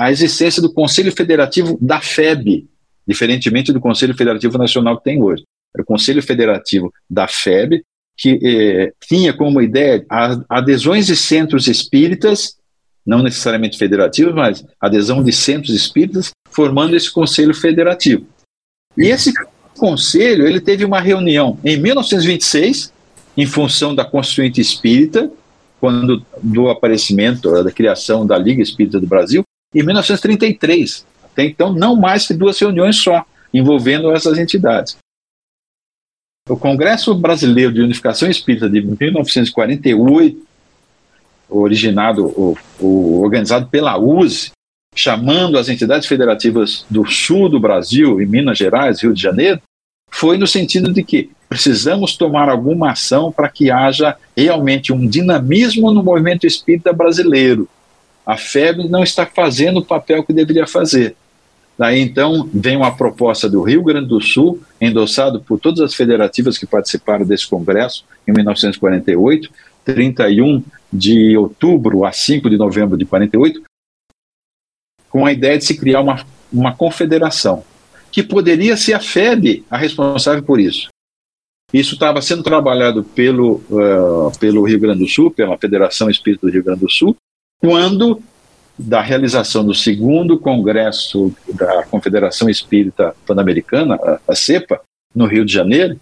a 0.00 0.10
existência 0.10 0.62
do 0.62 0.72
Conselho 0.72 1.12
Federativo 1.12 1.76
da 1.80 2.00
FEB, 2.00 2.66
diferentemente 3.06 3.72
do 3.72 3.80
Conselho 3.80 4.16
Federativo 4.16 4.56
Nacional 4.56 4.96
que 4.96 5.04
tem 5.04 5.22
hoje. 5.22 5.44
O 5.78 5.84
Conselho 5.84 6.22
Federativo 6.22 6.90
da 7.08 7.28
FEB, 7.28 7.84
que 8.16 8.38
eh, 8.42 8.92
tinha 9.06 9.32
como 9.32 9.60
ideia 9.60 10.04
adesões 10.48 11.06
de 11.06 11.16
centros 11.16 11.68
espíritas, 11.68 12.56
não 13.04 13.22
necessariamente 13.22 13.76
federativos, 13.76 14.34
mas 14.34 14.64
adesão 14.80 15.22
de 15.22 15.32
centros 15.32 15.74
espíritas, 15.74 16.30
formando 16.50 16.96
esse 16.96 17.10
Conselho 17.10 17.54
Federativo. 17.54 18.26
E 18.96 19.06
esse 19.06 19.32
conselho 19.78 20.46
ele 20.46 20.60
teve 20.60 20.84
uma 20.84 21.00
reunião 21.00 21.58
em 21.64 21.76
1926, 21.76 22.92
em 23.36 23.46
função 23.46 23.94
da 23.94 24.04
Constituinte 24.04 24.60
Espírita, 24.60 25.30
quando 25.80 26.24
do 26.42 26.68
aparecimento, 26.68 27.62
da 27.64 27.72
criação 27.72 28.26
da 28.26 28.36
Liga 28.36 28.62
Espírita 28.62 29.00
do 29.00 29.06
Brasil, 29.06 29.42
em 29.74 29.82
1933. 29.82 31.06
Até 31.24 31.44
então, 31.44 31.72
não 31.72 31.96
mais 31.96 32.26
que 32.26 32.34
duas 32.34 32.58
reuniões 32.58 32.96
só, 32.96 33.24
envolvendo 33.52 34.10
essas 34.12 34.38
entidades. 34.38 34.96
O 36.48 36.56
Congresso 36.56 37.14
Brasileiro 37.14 37.72
de 37.72 37.80
Unificação 37.80 38.28
Espírita 38.28 38.68
de 38.68 38.82
1948, 38.82 40.46
originado, 41.48 42.56
organizado 42.78 43.68
pela 43.68 43.98
USE, 43.98 44.50
chamando 45.00 45.56
as 45.56 45.70
entidades 45.70 46.06
federativas 46.06 46.84
do 46.90 47.06
sul 47.06 47.48
do 47.48 47.58
Brasil, 47.58 48.20
em 48.20 48.26
Minas 48.26 48.58
Gerais, 48.58 49.02
Rio 49.02 49.14
de 49.14 49.22
Janeiro, 49.22 49.58
foi 50.10 50.36
no 50.36 50.46
sentido 50.46 50.92
de 50.92 51.02
que 51.02 51.30
precisamos 51.48 52.18
tomar 52.18 52.50
alguma 52.50 52.90
ação 52.90 53.32
para 53.32 53.48
que 53.48 53.70
haja 53.70 54.14
realmente 54.36 54.92
um 54.92 55.06
dinamismo 55.06 55.90
no 55.90 56.02
movimento 56.02 56.46
espírita 56.46 56.92
brasileiro, 56.92 57.66
a 58.26 58.36
FEB 58.36 58.88
não 58.90 59.02
está 59.02 59.24
fazendo 59.24 59.78
o 59.78 59.84
papel 59.84 60.22
que 60.22 60.34
deveria 60.34 60.66
fazer. 60.66 61.16
Daí 61.78 61.98
então 61.98 62.46
vem 62.52 62.76
uma 62.76 62.94
proposta 62.94 63.48
do 63.48 63.62
Rio 63.62 63.82
Grande 63.82 64.08
do 64.08 64.20
Sul, 64.20 64.60
endossado 64.78 65.40
por 65.40 65.58
todas 65.58 65.80
as 65.80 65.94
federativas 65.94 66.58
que 66.58 66.66
participaram 66.66 67.24
desse 67.24 67.48
congresso 67.48 68.04
em 68.28 68.32
1948, 68.32 69.50
31 69.82 70.62
de 70.92 71.38
outubro 71.38 72.04
a 72.04 72.12
5 72.12 72.50
de 72.50 72.58
novembro 72.58 72.98
de 72.98 73.06
48, 73.06 73.62
com 75.10 75.26
a 75.26 75.32
ideia 75.32 75.58
de 75.58 75.64
se 75.64 75.76
criar 75.76 76.00
uma, 76.00 76.24
uma 76.50 76.74
confederação, 76.74 77.62
que 78.10 78.22
poderia 78.22 78.76
ser 78.76 78.94
a 78.94 79.00
FEB 79.00 79.64
a 79.70 79.76
responsável 79.76 80.42
por 80.42 80.58
isso. 80.58 80.88
Isso 81.72 81.94
estava 81.94 82.22
sendo 82.22 82.42
trabalhado 82.42 83.04
pelo, 83.04 83.62
uh, 83.70 84.32
pelo 84.40 84.64
Rio 84.64 84.80
Grande 84.80 85.00
do 85.00 85.08
Sul, 85.08 85.30
pela 85.30 85.58
Federação 85.58 86.08
Espírita 86.08 86.46
do 86.46 86.52
Rio 86.52 86.64
Grande 86.64 86.80
do 86.80 86.90
Sul, 86.90 87.16
quando 87.60 88.22
da 88.78 89.00
realização 89.00 89.64
do 89.64 89.74
segundo 89.74 90.38
congresso 90.38 91.34
da 91.52 91.84
Confederação 91.84 92.48
Espírita 92.48 93.14
Pan-Americana, 93.26 93.98
a 94.26 94.34
CEPA, 94.34 94.80
no 95.14 95.26
Rio 95.26 95.44
de 95.44 95.52
Janeiro, 95.52 96.00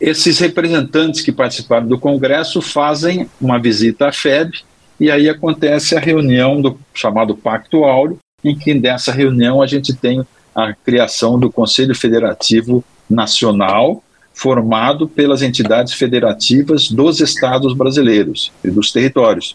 esses 0.00 0.38
representantes 0.38 1.22
que 1.22 1.32
participaram 1.32 1.86
do 1.86 1.98
congresso 1.98 2.60
fazem 2.60 3.30
uma 3.40 3.60
visita 3.60 4.08
à 4.08 4.12
FEB 4.12 4.64
e 4.98 5.10
aí 5.10 5.28
acontece 5.28 5.96
a 5.96 6.00
reunião 6.00 6.60
do 6.60 6.78
chamado 6.92 7.36
Pacto 7.36 7.84
Áureo, 7.84 8.18
em 8.42 8.56
que 8.56 8.74
dessa 8.74 9.12
reunião 9.12 9.62
a 9.62 9.66
gente 9.66 9.94
tem 9.94 10.24
a 10.54 10.72
criação 10.72 11.38
do 11.38 11.50
Conselho 11.50 11.94
Federativo 11.94 12.84
Nacional, 13.08 14.02
formado 14.32 15.08
pelas 15.08 15.42
entidades 15.42 15.94
federativas 15.94 16.90
dos 16.90 17.20
estados 17.20 17.74
brasileiros 17.74 18.52
e 18.64 18.70
dos 18.70 18.92
territórios. 18.92 19.54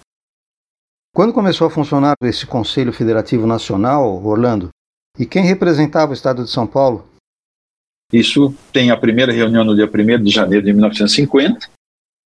Quando 1.13 1.33
começou 1.33 1.67
a 1.67 1.71
funcionar 1.71 2.15
esse 2.23 2.45
Conselho 2.45 2.93
Federativo 2.93 3.47
Nacional, 3.47 4.23
Orlando, 4.23 4.69
e 5.17 5.25
quem 5.25 5.43
representava 5.43 6.11
o 6.11 6.13
Estado 6.13 6.43
de 6.43 6.49
São 6.49 6.65
Paulo? 6.65 7.05
Isso 8.11 8.53
tem 8.71 8.89
a 8.89 8.97
primeira 8.97 9.31
reunião 9.31 9.63
no 9.63 9.75
dia 9.75 9.85
1 9.85 10.23
de 10.23 10.31
janeiro 10.31 10.65
de 10.65 10.73
1950, 10.73 11.69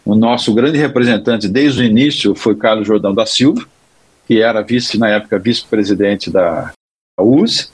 O 0.05 0.15
nosso 0.15 0.53
grande 0.53 0.77
representante 0.77 1.47
desde 1.47 1.81
o 1.81 1.85
início 1.85 2.35
foi 2.35 2.55
Carlos 2.55 2.87
Jordão 2.87 3.13
da 3.13 3.25
Silva, 3.25 3.65
que 4.27 4.41
era 4.41 4.61
vice 4.61 4.97
na 4.97 5.09
época 5.09 5.39
vice-presidente 5.39 6.29
da 6.29 6.73
USE. 7.19 7.69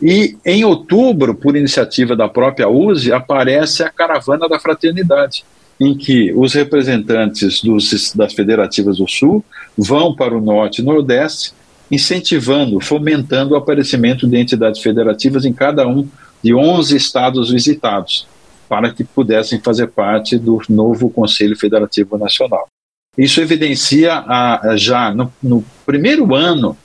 E 0.00 0.36
em 0.44 0.64
outubro, 0.64 1.34
por 1.34 1.56
iniciativa 1.56 2.14
da 2.14 2.28
própria 2.28 2.68
USE, 2.68 3.12
aparece 3.12 3.82
a 3.82 3.90
Caravana 3.90 4.48
da 4.48 4.58
Fraternidade, 4.58 5.44
em 5.80 5.96
que 5.96 6.32
os 6.34 6.54
representantes 6.54 7.62
dos, 7.62 8.12
das 8.14 8.34
federativas 8.34 8.98
do 8.98 9.08
Sul 9.08 9.44
vão 9.76 10.14
para 10.14 10.36
o 10.36 10.40
Norte 10.40 10.80
e 10.80 10.84
Nordeste, 10.84 11.52
incentivando, 11.90 12.80
fomentando 12.80 13.54
o 13.54 13.56
aparecimento 13.56 14.26
de 14.26 14.36
entidades 14.36 14.82
federativas 14.82 15.44
em 15.44 15.52
cada 15.52 15.86
um 15.86 16.06
de 16.42 16.54
11 16.54 16.96
estados 16.96 17.50
visitados, 17.50 18.26
para 18.68 18.92
que 18.92 19.04
pudessem 19.04 19.60
fazer 19.60 19.88
parte 19.88 20.38
do 20.38 20.60
novo 20.68 21.10
Conselho 21.10 21.56
Federativo 21.56 22.18
Nacional. 22.18 22.66
Isso 23.16 23.40
evidencia 23.40 24.14
a, 24.14 24.70
a 24.70 24.76
já 24.76 25.14
no, 25.14 25.32
no, 25.42 25.64
primeiro 25.84 26.34
ano, 26.34 26.76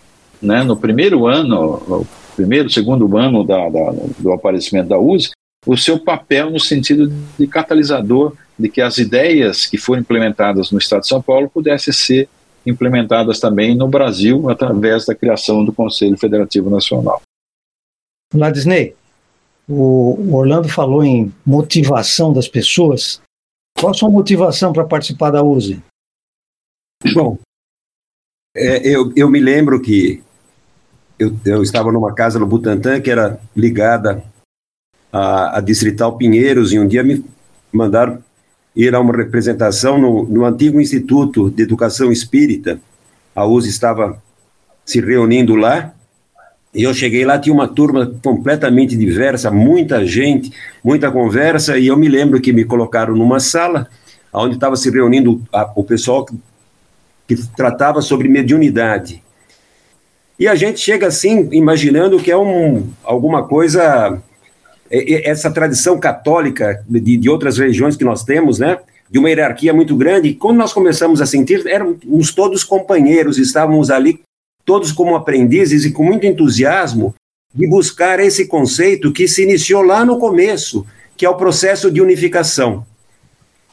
né, 0.41 0.63
no 0.63 0.77
primeiro 0.77 1.27
ano, 1.27 2.07
primeiro, 2.35 2.69
segundo 2.69 3.17
ano 3.17 3.43
da, 3.43 3.69
da, 3.69 3.91
do 4.17 4.31
aparecimento 4.31 4.87
da 4.87 4.97
USE, 4.97 5.31
o 5.65 5.77
seu 5.77 5.99
papel 5.99 6.49
no 6.49 6.59
sentido 6.59 7.11
de 7.37 7.47
catalisador 7.47 8.33
de 8.57 8.69
que 8.69 8.81
as 8.81 8.97
ideias 8.97 9.65
que 9.65 9.77
foram 9.77 10.01
implementadas 10.01 10.71
no 10.71 10.79
Estado 10.79 11.01
de 11.01 11.07
São 11.07 11.21
Paulo 11.21 11.49
pudessem 11.49 11.93
ser 11.93 12.29
implementadas 12.65 13.39
também 13.39 13.75
no 13.75 13.87
Brasil 13.87 14.49
através 14.49 15.05
da 15.05 15.15
criação 15.15 15.65
do 15.65 15.73
Conselho 15.73 16.17
Federativo 16.17 16.69
Nacional. 16.69 17.21
Lá 18.33 18.49
Disney, 18.49 18.95
o 19.71 20.35
Orlando 20.35 20.67
falou 20.67 21.03
em 21.03 21.33
motivação 21.45 22.33
das 22.33 22.47
pessoas. 22.47 23.21
Qual 23.77 23.91
a 23.91 23.93
sua 23.93 24.09
motivação 24.09 24.73
para 24.73 24.83
participar 24.83 25.31
da 25.31 25.43
USE? 25.43 25.81
Bom, 27.13 27.37
é, 28.55 28.85
eu, 28.87 29.13
eu 29.15 29.29
me 29.29 29.39
lembro 29.39 29.81
que 29.81 30.21
eu, 31.17 31.35
eu 31.45 31.63
estava 31.63 31.91
numa 31.91 32.13
casa 32.13 32.37
no 32.37 32.45
Butantã 32.45 32.99
que 32.99 33.09
era 33.09 33.39
ligada 33.55 34.23
à, 35.11 35.57
à 35.57 35.61
Distrital 35.61 36.17
Pinheiros 36.17 36.73
e 36.73 36.79
um 36.79 36.87
dia 36.87 37.03
me 37.03 37.23
mandaram 37.71 38.21
ir 38.75 38.93
a 38.93 38.99
uma 38.99 39.15
representação 39.15 39.97
no, 39.97 40.23
no 40.25 40.45
antigo 40.45 40.81
Instituto 40.81 41.49
de 41.49 41.63
Educação 41.63 42.11
Espírita. 42.11 42.79
A 43.33 43.45
USE 43.45 43.69
estava 43.69 44.21
se 44.85 44.99
reunindo 44.99 45.55
lá 45.55 45.93
e 46.73 46.83
eu 46.83 46.93
cheguei 46.93 47.25
lá, 47.25 47.37
tinha 47.37 47.53
uma 47.53 47.67
turma 47.67 48.13
completamente 48.23 48.95
diversa, 48.95 49.51
muita 49.51 50.05
gente, 50.05 50.53
muita 50.81 51.11
conversa, 51.11 51.77
e 51.77 51.87
eu 51.87 51.97
me 51.97 52.07
lembro 52.07 52.39
que 52.39 52.53
me 52.53 52.63
colocaram 52.63 53.13
numa 53.13 53.39
sala 53.41 53.87
onde 54.33 54.55
estava 54.55 54.77
se 54.77 54.89
reunindo 54.89 55.41
a, 55.51 55.69
o 55.75 55.83
pessoal 55.83 56.25
que, 56.25 56.33
que 57.27 57.35
tratava 57.55 58.01
sobre 58.01 58.29
mediunidade. 58.29 59.21
E 60.39 60.47
a 60.47 60.55
gente 60.55 60.79
chega 60.79 61.07
assim, 61.07 61.49
imaginando 61.51 62.17
que 62.19 62.31
é 62.31 62.37
um, 62.37 62.89
alguma 63.03 63.43
coisa, 63.43 64.17
é, 64.89 65.13
é, 65.13 65.29
essa 65.29 65.51
tradição 65.51 65.99
católica 65.99 66.83
de, 66.87 67.17
de 67.17 67.29
outras 67.29 67.57
religiões 67.57 67.97
que 67.97 68.05
nós 68.05 68.23
temos, 68.23 68.57
né? 68.57 68.79
De 69.09 69.19
uma 69.19 69.29
hierarquia 69.29 69.73
muito 69.73 69.95
grande. 69.95 70.29
E 70.29 70.33
quando 70.33 70.57
nós 70.57 70.71
começamos 70.71 71.21
a 71.21 71.25
sentir, 71.25 71.67
éramos 71.67 72.33
todos 72.33 72.63
companheiros, 72.63 73.37
estávamos 73.37 73.91
ali 73.91 74.21
todos 74.65 74.91
como 74.91 75.15
aprendizes 75.15 75.85
e 75.85 75.91
com 75.91 76.03
muito 76.03 76.25
entusiasmo 76.25 77.13
de 77.53 77.67
buscar 77.67 78.19
esse 78.19 78.47
conceito 78.47 79.11
que 79.11 79.27
se 79.27 79.43
iniciou 79.43 79.81
lá 79.81 80.05
no 80.05 80.17
começo, 80.17 80.85
que 81.17 81.25
é 81.25 81.29
o 81.29 81.35
processo 81.35 81.91
de 81.91 82.01
unificação. 82.01 82.85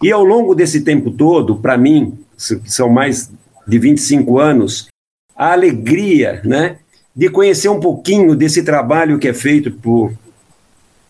E 0.03 0.11
ao 0.13 0.25
longo 0.25 0.55
desse 0.55 0.83
tempo 0.83 1.11
todo, 1.11 1.57
para 1.57 1.77
mim, 1.77 2.19
são 2.37 2.89
mais 2.89 3.31
de 3.67 3.79
25 3.79 4.39
anos, 4.39 4.89
a 5.37 5.53
alegria, 5.53 6.41
né, 6.45 6.79
de 7.15 7.29
conhecer 7.29 7.69
um 7.69 7.81
pouquinho 7.81 8.35
desse 8.35 8.63
trabalho 8.63 9.19
que 9.19 9.29
é 9.29 9.35
feito 9.35 9.73
por, 9.73 10.13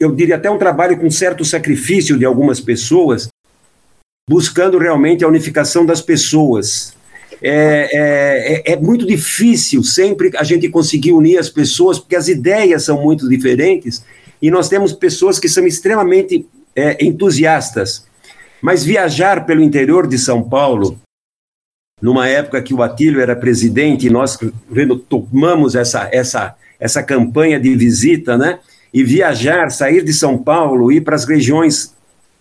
eu 0.00 0.14
diria 0.14 0.36
até 0.36 0.50
um 0.50 0.58
trabalho 0.58 0.98
com 0.98 1.10
certo 1.10 1.44
sacrifício 1.44 2.18
de 2.18 2.24
algumas 2.24 2.60
pessoas, 2.60 3.28
buscando 4.28 4.78
realmente 4.78 5.24
a 5.24 5.28
unificação 5.28 5.84
das 5.86 6.02
pessoas. 6.02 6.94
É, 7.42 7.88
é, 7.92 8.72
é, 8.72 8.72
é 8.72 8.76
muito 8.76 9.06
difícil 9.06 9.82
sempre 9.84 10.30
a 10.36 10.42
gente 10.42 10.68
conseguir 10.68 11.12
unir 11.12 11.38
as 11.38 11.48
pessoas, 11.48 11.98
porque 11.98 12.16
as 12.16 12.28
ideias 12.28 12.84
são 12.84 13.00
muito 13.02 13.28
diferentes, 13.28 14.04
e 14.40 14.50
nós 14.50 14.68
temos 14.68 14.92
pessoas 14.92 15.38
que 15.38 15.48
são 15.48 15.66
extremamente 15.66 16.46
é, 16.74 17.04
entusiastas. 17.04 18.06
Mas 18.60 18.84
viajar 18.84 19.46
pelo 19.46 19.62
interior 19.62 20.06
de 20.06 20.18
São 20.18 20.42
Paulo, 20.42 21.00
numa 22.00 22.28
época 22.28 22.62
que 22.62 22.74
o 22.74 22.82
Atílio 22.82 23.20
era 23.20 23.36
presidente 23.36 24.06
e 24.06 24.10
nós 24.10 24.38
tomamos 25.08 25.74
essa, 25.74 26.08
essa, 26.12 26.56
essa 26.78 27.02
campanha 27.02 27.58
de 27.58 27.74
visita, 27.74 28.36
né? 28.36 28.58
E 28.92 29.04
viajar, 29.04 29.70
sair 29.70 30.02
de 30.02 30.12
São 30.12 30.38
Paulo, 30.38 30.90
ir 30.90 31.02
para 31.02 31.14
as 31.14 31.24
regiões 31.24 31.94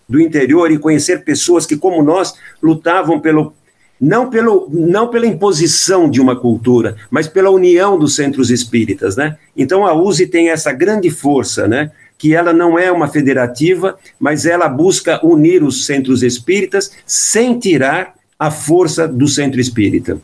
do 0.07 0.21
interior 0.21 0.71
e 0.71 0.77
conhecer 0.77 1.23
pessoas 1.23 1.65
que, 1.65 1.75
como 1.75 2.01
nós, 2.01 2.33
lutavam 2.61 3.19
pelo, 3.19 3.53
não, 3.99 4.29
pelo, 4.29 4.67
não 4.71 5.09
pela 5.09 5.25
imposição 5.25 6.09
de 6.09 6.21
uma 6.21 6.35
cultura, 6.35 6.95
mas 7.09 7.27
pela 7.27 7.49
união 7.49 7.97
dos 7.97 8.15
centros 8.15 8.51
espíritas, 8.51 9.15
né? 9.15 9.37
Então 9.55 9.85
a 9.85 9.93
USE 9.93 10.27
tem 10.27 10.49
essa 10.49 10.71
grande 10.71 11.09
força, 11.09 11.67
né? 11.67 11.91
Que 12.17 12.33
ela 12.33 12.53
não 12.53 12.77
é 12.77 12.91
uma 12.91 13.07
federativa, 13.07 13.97
mas 14.19 14.45
ela 14.45 14.67
busca 14.67 15.23
unir 15.25 15.63
os 15.63 15.85
centros 15.85 16.23
espíritas 16.23 16.91
sem 17.05 17.57
tirar 17.59 18.15
a 18.39 18.51
força 18.51 19.07
do 19.07 19.27
centro 19.27 19.59
espírita. 19.59 20.19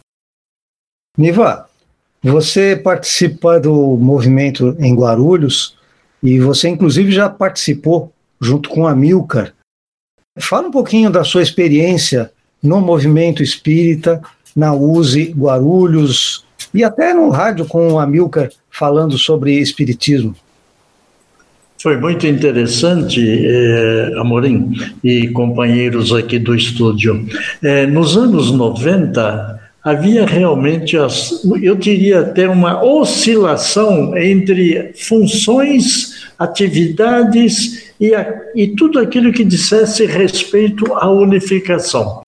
Niva, 1.18 1.68
você 2.22 2.76
participa 2.76 3.60
do 3.60 3.98
movimento 3.98 4.76
em 4.80 4.96
Guarulhos 4.96 5.78
e 6.22 6.40
você, 6.40 6.70
inclusive, 6.70 7.12
já 7.12 7.30
participou 7.30 8.14
junto 8.40 8.70
com 8.70 8.88
a 8.88 8.96
Milcar. 8.96 9.54
Fala 10.40 10.68
um 10.68 10.72
pouquinho 10.72 11.12
da 11.12 11.24
sua 11.24 11.44
experiência 11.44 12.32
no 12.64 12.80
movimento 12.80 13.44
espírita, 13.44 14.22
na 14.56 14.74
USE 14.74 15.34
Guarulhos 15.38 16.46
e 16.74 16.84
até 16.84 17.14
no 17.14 17.30
rádio 17.30 17.66
com 17.66 17.94
o 17.94 18.00
Amilcar 18.00 18.50
falando 18.72 19.18
sobre 19.18 19.60
espiritismo. 19.60 20.36
Foi 21.82 21.98
muito 21.98 22.26
interessante, 22.26 23.20
eh, 23.22 24.14
Amorim 24.18 24.72
e 25.04 25.28
companheiros 25.28 26.14
aqui 26.14 26.40
do 26.40 26.56
estúdio. 26.56 27.28
Eh, 27.62 27.86
nos 27.86 28.16
anos 28.16 28.52
90, 28.52 29.60
havia 29.84 30.26
realmente, 30.26 30.96
as, 30.98 31.44
eu 31.62 31.76
diria 31.76 32.22
até 32.22 32.48
uma 32.48 32.82
oscilação 32.82 34.18
entre 34.18 34.94
funções, 34.96 36.24
atividades 36.40 37.92
e, 38.00 38.16
a, 38.16 38.34
e 38.56 38.70
tudo 38.70 38.98
aquilo 38.98 39.34
que 39.34 39.44
dissesse 39.44 40.06
respeito 40.06 40.94
à 40.94 41.12
unificação. 41.12 42.23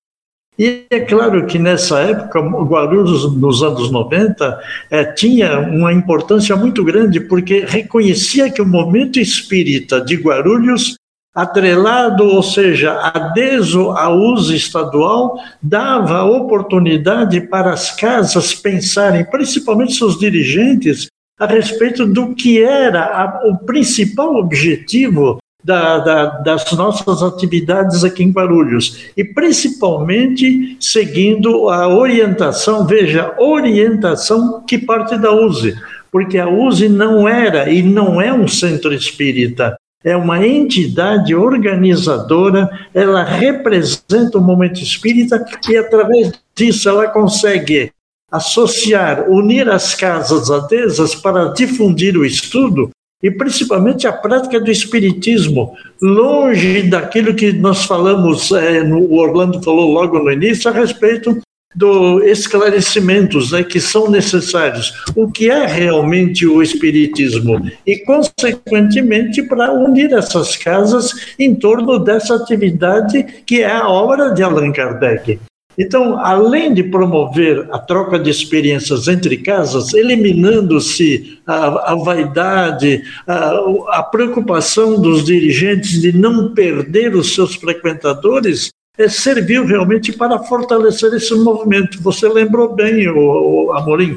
E 0.58 0.86
é 0.90 1.02
claro 1.02 1.46
que 1.46 1.60
nessa 1.60 2.00
época, 2.00 2.40
Guarulhos, 2.40 3.36
nos 3.36 3.62
anos 3.62 3.92
90, 3.92 4.58
é, 4.90 5.04
tinha 5.04 5.60
uma 5.60 5.92
importância 5.92 6.56
muito 6.56 6.84
grande, 6.84 7.20
porque 7.20 7.66
reconhecia 7.68 8.50
que 8.50 8.62
o 8.62 8.66
movimento 8.66 9.20
espírita 9.20 10.00
de 10.00 10.16
Guarulhos, 10.16 10.96
atrelado, 11.36 12.24
ou 12.24 12.42
seja, 12.42 12.94
adeso 13.14 13.92
à 13.92 14.08
uso 14.10 14.56
estadual, 14.56 15.38
dava 15.62 16.24
oportunidade 16.24 17.42
para 17.42 17.74
as 17.74 17.92
casas 17.92 18.54
pensarem, 18.54 19.26
principalmente 19.26 19.96
seus 19.96 20.18
dirigentes, 20.18 21.08
a 21.38 21.46
respeito 21.46 22.06
do 22.06 22.34
que 22.34 22.64
era 22.64 23.04
a, 23.04 23.42
o 23.50 23.58
principal 23.58 24.36
objetivo 24.36 25.38
da, 25.66 25.98
da, 25.98 26.26
das 26.42 26.72
nossas 26.74 27.24
atividades 27.24 28.04
aqui 28.04 28.24
em 28.24 28.30
Guarulhos. 28.30 29.08
E 29.18 29.24
principalmente 29.24 30.78
seguindo 30.80 31.70
a 31.70 31.88
orientação, 31.88 32.86
veja, 32.86 33.34
orientação 33.40 34.62
que 34.62 34.78
parte 34.78 35.18
da 35.18 35.32
USE, 35.34 35.74
porque 36.12 36.38
a 36.38 36.48
USE 36.48 36.88
não 36.88 37.28
era 37.28 37.68
e 37.68 37.82
não 37.82 38.22
é 38.22 38.32
um 38.32 38.48
centro 38.48 38.94
espírita, 38.94 39.76
é 40.04 40.16
uma 40.16 40.46
entidade 40.46 41.34
organizadora, 41.34 42.70
ela 42.94 43.24
representa 43.24 44.38
o 44.38 44.42
momento 44.42 44.80
espírita 44.80 45.44
e 45.68 45.76
através 45.76 46.32
disso 46.56 46.88
ela 46.88 47.08
consegue 47.08 47.92
associar, 48.32 49.28
unir 49.32 49.68
as 49.68 49.96
casas 49.96 50.52
adesas 50.52 51.16
para 51.16 51.46
difundir 51.54 52.16
o 52.16 52.24
estudo 52.24 52.92
e 53.24 53.32
principalmente 53.32 54.08
a 54.08 54.14
prática 54.14 54.60
do 54.60 54.70
espiritismo, 54.70 55.76
longe 56.02 56.84
daquilo 56.84 57.34
que 57.34 57.52
nós 57.54 57.86
falamos, 57.86 58.52
é, 58.52 58.84
no, 58.84 59.00
o 59.00 59.16
Orlando 59.16 59.62
falou 59.64 59.92
logo 59.92 60.20
no 60.20 60.32
início, 60.32 60.70
a 60.70 60.74
respeito 60.74 61.42
do 61.76 62.24
esclarecimentos 62.24 63.52
né, 63.52 63.64
que 63.64 63.80
são 63.80 64.10
necessários. 64.10 64.94
O 65.16 65.30
que 65.30 65.50
é 65.50 65.66
realmente 65.66 66.48
o 66.48 66.64
Espiritismo? 66.64 67.70
E, 67.86 67.98
consequentemente, 68.00 69.44
para 69.44 69.74
unir 69.74 70.14
essas 70.14 70.56
casas 70.56 71.12
em 71.38 71.54
torno 71.54 72.00
dessa 72.00 72.36
atividade 72.36 73.24
que 73.46 73.62
é 73.62 73.72
a 73.72 73.90
obra 73.90 74.34
de 74.34 74.42
Allan 74.42 74.72
Kardec. 74.72 75.40
Então, 75.78 76.18
além 76.20 76.74
de 76.74 76.84
promover 76.84 77.68
a 77.72 77.80
troca 77.80 78.18
de 78.18 78.30
experiências 78.30 79.08
entre 79.08 79.38
casas, 79.38 79.94
eliminando-se 79.94 81.40
a, 81.46 81.92
a, 81.92 81.96
vaidade, 81.96 83.04
a, 83.28 84.00
a 84.00 84.04
preocupação 84.04 85.00
dos 85.00 85.24
dirigentes 85.24 86.02
de 86.02 86.12
não 86.12 86.54
perder 86.54 87.16
os 87.16 87.34
seus 87.34 87.56
frequentadores, 87.56 88.70
é, 88.98 89.10
serviu 89.10 89.66
realmente 89.66 90.14
para 90.14 90.40
fortalecer 90.40 91.14
esse 91.14 91.36
movimento. 91.36 92.02
Você 92.02 92.28
lembrou 92.28 92.74
bem, 92.74 93.08
o, 93.10 93.68
o 93.68 93.74
Amorim, 93.74 94.16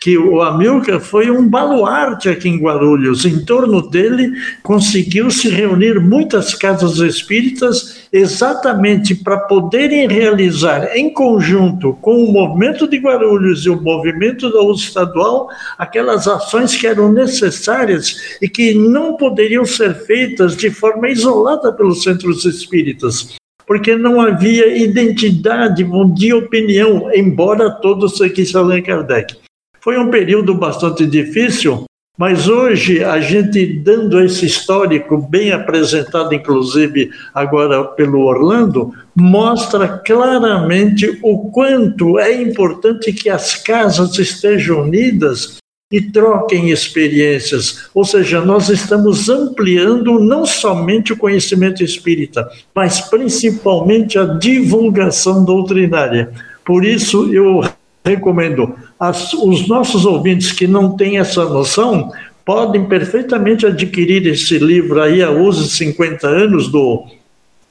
que 0.00 0.16
o 0.16 0.40
Amilcar 0.40 1.00
foi 1.00 1.28
um 1.28 1.48
baluarte 1.48 2.28
aqui 2.28 2.48
em 2.48 2.58
Guarulhos. 2.58 3.24
Em 3.24 3.44
torno 3.44 3.82
dele 3.90 4.32
conseguiu 4.62 5.28
se 5.28 5.48
reunir 5.48 6.00
muitas 6.00 6.54
casas 6.54 6.98
espíritas 6.98 8.06
exatamente 8.12 9.14
para 9.14 9.38
poderem 9.40 10.06
realizar 10.06 10.96
em 10.96 11.12
conjunto 11.12 11.94
com 12.00 12.24
o 12.24 12.32
movimento 12.32 12.86
de 12.86 12.98
Guarulhos 12.98 13.66
e 13.66 13.70
o 13.70 13.80
movimento 13.80 14.52
da 14.52 14.60
uso 14.60 14.84
estadual 14.84 15.48
aquelas 15.76 16.28
ações 16.28 16.76
que 16.76 16.86
eram 16.86 17.12
necessárias 17.12 18.38
e 18.40 18.48
que 18.48 18.74
não 18.74 19.16
poderiam 19.16 19.64
ser 19.64 19.94
feitas 20.06 20.56
de 20.56 20.70
forma 20.70 21.10
isolada 21.10 21.72
pelos 21.72 22.04
centros 22.04 22.44
espíritas 22.44 23.36
porque 23.66 23.94
não 23.94 24.18
havia 24.18 24.78
identidade 24.78 25.84
de 26.14 26.32
opinião, 26.32 27.10
embora 27.14 27.70
todos 27.70 28.16
seguissem 28.16 28.58
Allan 28.58 28.80
Kardec. 28.80 29.47
Foi 29.80 29.98
um 29.98 30.10
período 30.10 30.54
bastante 30.54 31.06
difícil, 31.06 31.84
mas 32.16 32.48
hoje 32.48 33.04
a 33.04 33.20
gente 33.20 33.64
dando 33.64 34.20
esse 34.20 34.44
histórico 34.44 35.16
bem 35.18 35.52
apresentado, 35.52 36.34
inclusive 36.34 37.10
agora 37.32 37.84
pelo 37.84 38.22
Orlando, 38.22 38.92
mostra 39.14 39.86
claramente 39.86 41.18
o 41.22 41.50
quanto 41.50 42.18
é 42.18 42.42
importante 42.42 43.12
que 43.12 43.30
as 43.30 43.54
casas 43.54 44.18
estejam 44.18 44.82
unidas 44.82 45.58
e 45.92 46.00
troquem 46.02 46.70
experiências. 46.70 47.88
Ou 47.94 48.04
seja, 48.04 48.40
nós 48.40 48.68
estamos 48.68 49.28
ampliando 49.28 50.18
não 50.18 50.44
somente 50.44 51.12
o 51.12 51.16
conhecimento 51.16 51.84
espírita, 51.84 52.48
mas 52.74 53.00
principalmente 53.00 54.18
a 54.18 54.24
divulgação 54.24 55.44
doutrinária. 55.44 56.30
Por 56.64 56.84
isso, 56.84 57.32
eu 57.32 57.62
recomendo 58.04 58.74
as, 58.98 59.32
os 59.32 59.68
nossos 59.68 60.04
ouvintes 60.04 60.52
que 60.52 60.66
não 60.66 60.96
têm 60.96 61.18
essa 61.18 61.44
noção 61.44 62.10
podem 62.44 62.86
perfeitamente 62.86 63.66
adquirir 63.66 64.26
esse 64.26 64.58
livro 64.58 65.02
aí, 65.02 65.22
a 65.22 65.30
Use 65.30 65.68
50 65.68 66.26
anos, 66.26 66.68
do 66.68 67.04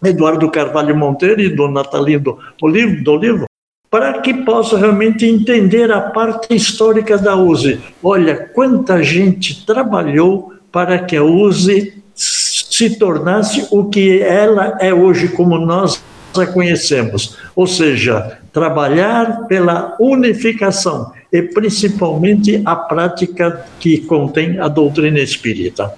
Eduardo 0.04 0.50
Carvalho 0.52 0.96
Monteiro 0.96 1.42
e 1.42 1.50
do 1.50 1.68
Natalino 1.68 2.38
do, 2.62 2.72
do 3.04 3.18
livro, 3.18 3.46
para 3.90 4.22
que 4.22 4.34
possa 4.34 4.78
realmente 4.78 5.26
entender 5.26 5.92
a 5.92 6.02
parte 6.02 6.56
histórica 6.56 7.18
da 7.18 7.36
USE. 7.36 7.80
Olha, 8.04 8.36
quanta 8.54 9.02
gente 9.02 9.66
trabalhou 9.66 10.54
para 10.72 11.00
que 11.00 11.16
a 11.16 11.24
USE 11.24 12.04
se 12.14 13.00
tornasse 13.00 13.68
o 13.72 13.86
que 13.86 14.22
ela 14.22 14.78
é 14.80 14.94
hoje, 14.94 15.30
como 15.30 15.58
nós 15.58 16.04
a 16.38 16.46
conhecemos. 16.46 17.36
Ou 17.56 17.66
seja, 17.66 18.38
trabalhar 18.54 19.48
pela 19.48 19.96
unificação 20.00 21.12
e 21.32 21.42
principalmente 21.42 22.62
a 22.66 22.76
prática 22.76 23.66
que 23.80 24.00
contém 24.02 24.60
a 24.60 24.68
doutrina 24.68 25.20
espírita. 25.20 25.94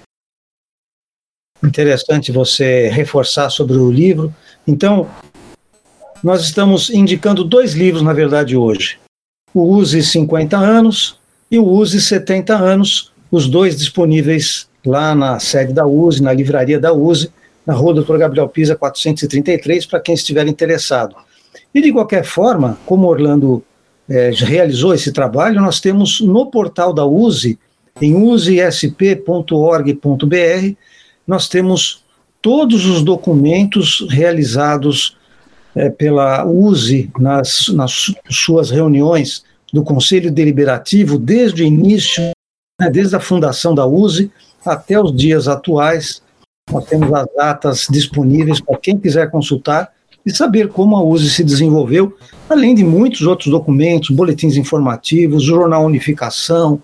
Interessante 1.62 2.32
você 2.32 2.88
reforçar 2.88 3.50
sobre 3.50 3.76
o 3.76 3.90
livro. 3.90 4.34
Então, 4.66 5.08
nós 6.22 6.42
estamos 6.42 6.90
indicando 6.90 7.44
dois 7.44 7.74
livros, 7.74 8.02
na 8.02 8.12
verdade, 8.12 8.56
hoje. 8.56 8.98
O 9.52 9.62
Use 9.62 10.02
50 10.02 10.56
anos 10.56 11.18
e 11.50 11.58
o 11.58 11.66
Use 11.66 12.00
70 12.00 12.56
anos, 12.56 13.12
os 13.30 13.48
dois 13.48 13.76
disponíveis 13.76 14.68
lá 14.84 15.14
na 15.14 15.38
sede 15.38 15.72
da 15.72 15.86
USE, 15.86 16.22
na 16.22 16.32
livraria 16.32 16.78
da 16.78 16.92
USE, 16.92 17.30
na 17.66 17.74
rua 17.74 17.94
Dr. 17.94 18.16
Gabriel 18.16 18.48
Pisa, 18.48 18.74
433, 18.74 19.86
para 19.86 20.00
quem 20.00 20.14
estiver 20.14 20.46
interessado. 20.46 21.14
E, 21.74 21.80
de 21.80 21.92
qualquer 21.92 22.24
forma, 22.24 22.78
como 22.86 23.06
Orlando 23.06 23.62
é, 24.10 24.30
realizou 24.30 24.92
esse 24.92 25.12
trabalho, 25.12 25.60
nós 25.60 25.78
temos 25.78 26.20
no 26.20 26.46
portal 26.46 26.92
da 26.92 27.06
USE, 27.06 27.56
em 28.02 28.16
usesp.org.br, 28.16 29.46
nós 31.24 31.48
temos 31.48 32.04
todos 32.42 32.86
os 32.86 33.04
documentos 33.04 34.04
realizados 34.10 35.16
é, 35.76 35.88
pela 35.88 36.44
USE 36.44 37.08
nas, 37.20 37.68
nas 37.68 38.12
suas 38.28 38.70
reuniões 38.70 39.44
do 39.72 39.84
Conselho 39.84 40.32
Deliberativo, 40.32 41.16
desde 41.16 41.62
o 41.62 41.66
início, 41.66 42.32
né, 42.80 42.90
desde 42.90 43.14
a 43.14 43.20
fundação 43.20 43.76
da 43.76 43.86
USE 43.86 44.32
até 44.66 45.00
os 45.00 45.14
dias 45.14 45.46
atuais. 45.46 46.20
Nós 46.68 46.84
temos 46.86 47.12
as 47.12 47.26
datas 47.36 47.86
disponíveis 47.88 48.60
para 48.60 48.76
quem 48.78 48.98
quiser 48.98 49.30
consultar 49.30 49.92
e 50.24 50.30
saber 50.30 50.68
como 50.68 50.96
a 50.96 51.02
USE 51.02 51.30
se 51.30 51.44
desenvolveu, 51.44 52.14
além 52.48 52.74
de 52.74 52.84
muitos 52.84 53.22
outros 53.22 53.50
documentos, 53.50 54.10
boletins 54.10 54.56
informativos, 54.56 55.42
Jornal 55.42 55.84
Unificação, 55.84 56.82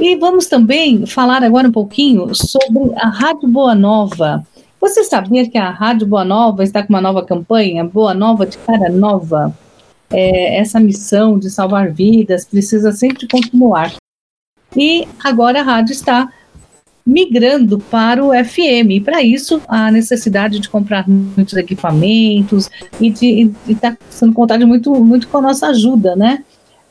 E 0.00 0.14
vamos 0.14 0.46
também 0.46 1.04
falar 1.04 1.42
agora 1.42 1.68
um 1.68 1.72
pouquinho 1.72 2.32
sobre 2.32 2.94
a 2.94 3.08
Rádio 3.08 3.48
Boa 3.48 3.74
Nova. 3.74 4.46
Você 4.80 5.02
sabia 5.02 5.48
que 5.48 5.58
a 5.58 5.70
Rádio 5.70 6.06
Boa 6.06 6.24
Nova 6.24 6.62
está 6.62 6.82
com 6.82 6.90
uma 6.90 7.00
nova 7.00 7.24
campanha, 7.24 7.84
Boa 7.84 8.14
Nova 8.14 8.46
de 8.46 8.56
Cara 8.58 8.88
Nova? 8.88 9.52
É, 10.10 10.58
essa 10.58 10.78
missão 10.78 11.38
de 11.38 11.50
salvar 11.50 11.90
vidas 11.90 12.44
precisa 12.44 12.92
sempre 12.92 13.26
continuar. 13.28 13.94
E 14.76 15.06
agora 15.22 15.60
a 15.60 15.64
rádio 15.64 15.92
está 15.92 16.32
migrando 17.04 17.78
para 17.78 18.22
o 18.22 18.30
FM. 18.32 18.90
E 18.90 19.00
para 19.00 19.22
isso, 19.22 19.60
a 19.66 19.90
necessidade 19.90 20.60
de 20.60 20.68
comprar 20.68 21.08
muitos 21.08 21.56
equipamentos 21.56 22.68
e 23.00 23.10
de 23.10 23.50
estar 23.66 23.96
tá 23.96 23.98
sendo 24.10 24.34
contado 24.34 24.66
muito, 24.66 24.94
muito 25.02 25.26
com 25.26 25.38
a 25.38 25.42
nossa 25.42 25.68
ajuda, 25.68 26.14
né? 26.14 26.44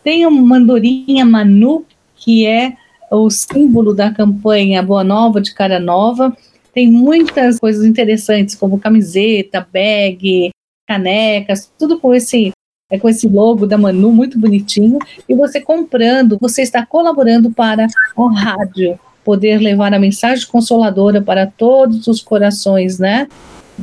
Tem 0.04 0.26
uma 0.26 0.58
andorinha 0.58 1.24
Manu, 1.24 1.86
que 2.16 2.46
é 2.48 2.74
o 3.12 3.30
símbolo 3.30 3.94
da 3.94 4.12
campanha 4.12 4.82
Boa 4.82 5.04
Nova 5.04 5.40
de 5.40 5.54
Cara 5.54 5.80
Nova. 5.80 6.36
Tem 6.78 6.92
muitas 6.92 7.60
coisas 7.60 7.84
interessantes, 7.84 8.54
como 8.54 8.80
camiseta, 8.80 9.68
bag, 9.74 10.52
canecas, 10.88 11.74
tudo 11.76 12.00
com 12.00 12.14
esse 12.14 12.52
é 12.92 13.00
com 13.00 13.10
esse 13.10 13.28
logo 13.28 13.66
da 13.66 13.80
Manu 13.80 14.14
muito 14.14 14.38
bonitinho. 14.38 15.00
E 15.28 15.34
você 15.34 15.60
comprando, 15.60 16.38
você 16.40 16.62
está 16.62 16.86
colaborando 16.86 17.50
para 17.50 17.88
o 18.16 18.28
rádio 18.28 19.00
poder 19.26 19.58
levar 19.58 19.92
a 19.92 19.98
mensagem 19.98 20.46
consoladora 20.46 21.20
para 21.20 21.48
todos 21.48 22.06
os 22.06 22.22
corações, 22.22 23.00
né? 23.00 23.28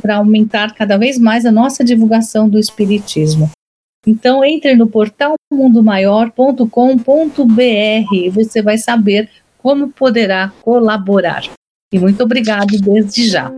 para 0.01 0.15
aumentar 0.15 0.73
cada 0.73 0.95
vez 0.95 1.19
mais 1.19 1.45
a 1.45 1.51
nossa 1.51 1.83
divulgação 1.83 2.47
do 2.47 2.57
Espiritismo. 2.57 3.51
Então, 4.07 4.41
entre 4.41 4.73
no 4.73 4.87
portal 4.87 5.33
mundomaior.com.br 5.51 8.13
e 8.13 8.29
você 8.29 8.61
vai 8.61 8.77
saber 8.77 9.29
como 9.57 9.89
poderá 9.89 10.53
colaborar. 10.61 11.43
E 11.95 11.99
muito 11.99 12.21
obrigado 12.21 12.77
desde 12.77 13.25
já. 13.29 13.49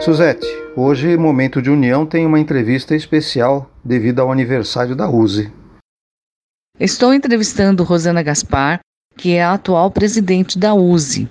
Suzete, 0.00 0.44
hoje, 0.74 1.16
Momento 1.16 1.62
de 1.62 1.70
União 1.70 2.04
tem 2.04 2.26
uma 2.26 2.40
entrevista 2.40 2.96
especial 2.96 3.70
devido 3.84 4.18
ao 4.18 4.32
aniversário 4.32 4.96
da 4.96 5.08
USE. 5.08 5.52
Estou 6.80 7.14
entrevistando 7.14 7.84
Rosana 7.84 8.24
Gaspar, 8.24 8.80
que 9.16 9.34
é 9.34 9.44
a 9.44 9.52
atual 9.52 9.88
presidente 9.92 10.58
da 10.58 10.74
USE. 10.74 11.28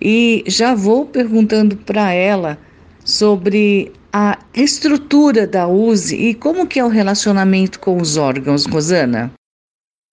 E 0.00 0.44
já 0.46 0.76
vou 0.76 1.06
perguntando 1.06 1.76
para 1.76 2.12
ela 2.12 2.56
sobre 3.04 3.92
a 4.12 4.38
estrutura 4.54 5.44
da 5.44 5.66
USE 5.66 6.14
e 6.14 6.34
como 6.34 6.68
que 6.68 6.78
é 6.78 6.84
o 6.84 6.88
relacionamento 6.88 7.80
com 7.80 8.00
os 8.00 8.16
órgãos, 8.16 8.64
Rosana. 8.64 9.32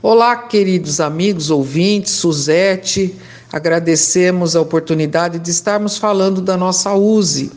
Olá, 0.06 0.36
queridos 0.36 1.00
amigos, 1.00 1.50
ouvintes, 1.50 2.12
Suzete. 2.12 3.16
Agradecemos 3.50 4.54
a 4.54 4.60
oportunidade 4.60 5.40
de 5.40 5.50
estarmos 5.50 5.98
falando 5.98 6.42
da 6.42 6.58
nossa 6.58 6.94
USE, 6.94 7.50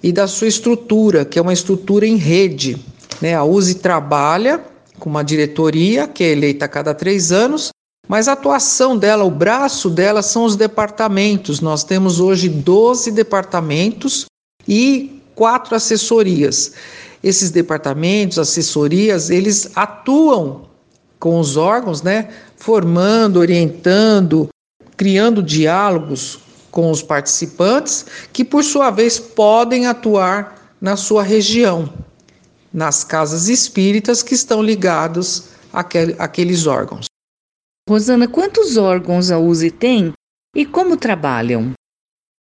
e 0.00 0.12
da 0.12 0.28
sua 0.28 0.46
estrutura, 0.46 1.24
que 1.24 1.40
é 1.40 1.42
uma 1.42 1.52
estrutura 1.52 2.06
em 2.06 2.14
rede. 2.14 2.80
Né? 3.20 3.34
A 3.34 3.42
USE 3.42 3.74
trabalha 3.74 4.62
com 5.00 5.10
uma 5.10 5.24
diretoria 5.24 6.06
que 6.06 6.22
é 6.22 6.30
eleita 6.30 6.66
a 6.66 6.68
cada 6.68 6.94
três 6.94 7.32
anos, 7.32 7.70
mas 8.06 8.28
a 8.28 8.34
atuação 8.34 8.96
dela, 8.96 9.24
o 9.24 9.30
braço 9.32 9.90
dela 9.90 10.22
são 10.22 10.44
os 10.44 10.54
departamentos. 10.54 11.60
Nós 11.60 11.82
temos 11.82 12.20
hoje 12.20 12.48
12 12.48 13.10
departamentos 13.10 14.26
e 14.68 15.20
quatro 15.34 15.74
assessorias. 15.74 16.74
Esses 17.24 17.50
departamentos, 17.50 18.38
assessorias, 18.38 19.30
eles 19.30 19.72
atuam 19.74 20.67
com 21.18 21.38
os 21.38 21.56
órgãos, 21.56 22.02
né, 22.02 22.28
formando, 22.56 23.38
orientando, 23.38 24.48
criando 24.96 25.42
diálogos 25.42 26.40
com 26.70 26.90
os 26.90 27.02
participantes, 27.02 28.06
que 28.32 28.44
por 28.44 28.62
sua 28.62 28.90
vez 28.90 29.18
podem 29.18 29.86
atuar 29.86 30.76
na 30.80 30.96
sua 30.96 31.22
região, 31.22 31.92
nas 32.72 33.02
casas 33.02 33.48
espíritas 33.48 34.22
que 34.22 34.34
estão 34.34 34.62
ligados 34.62 35.50
àquele, 35.72 36.14
àqueles 36.18 36.66
órgãos. 36.66 37.06
Rosana, 37.88 38.28
quantos 38.28 38.76
órgãos 38.76 39.30
a 39.30 39.38
USE 39.38 39.70
tem 39.70 40.12
e 40.54 40.66
como 40.66 40.96
trabalham? 40.96 41.72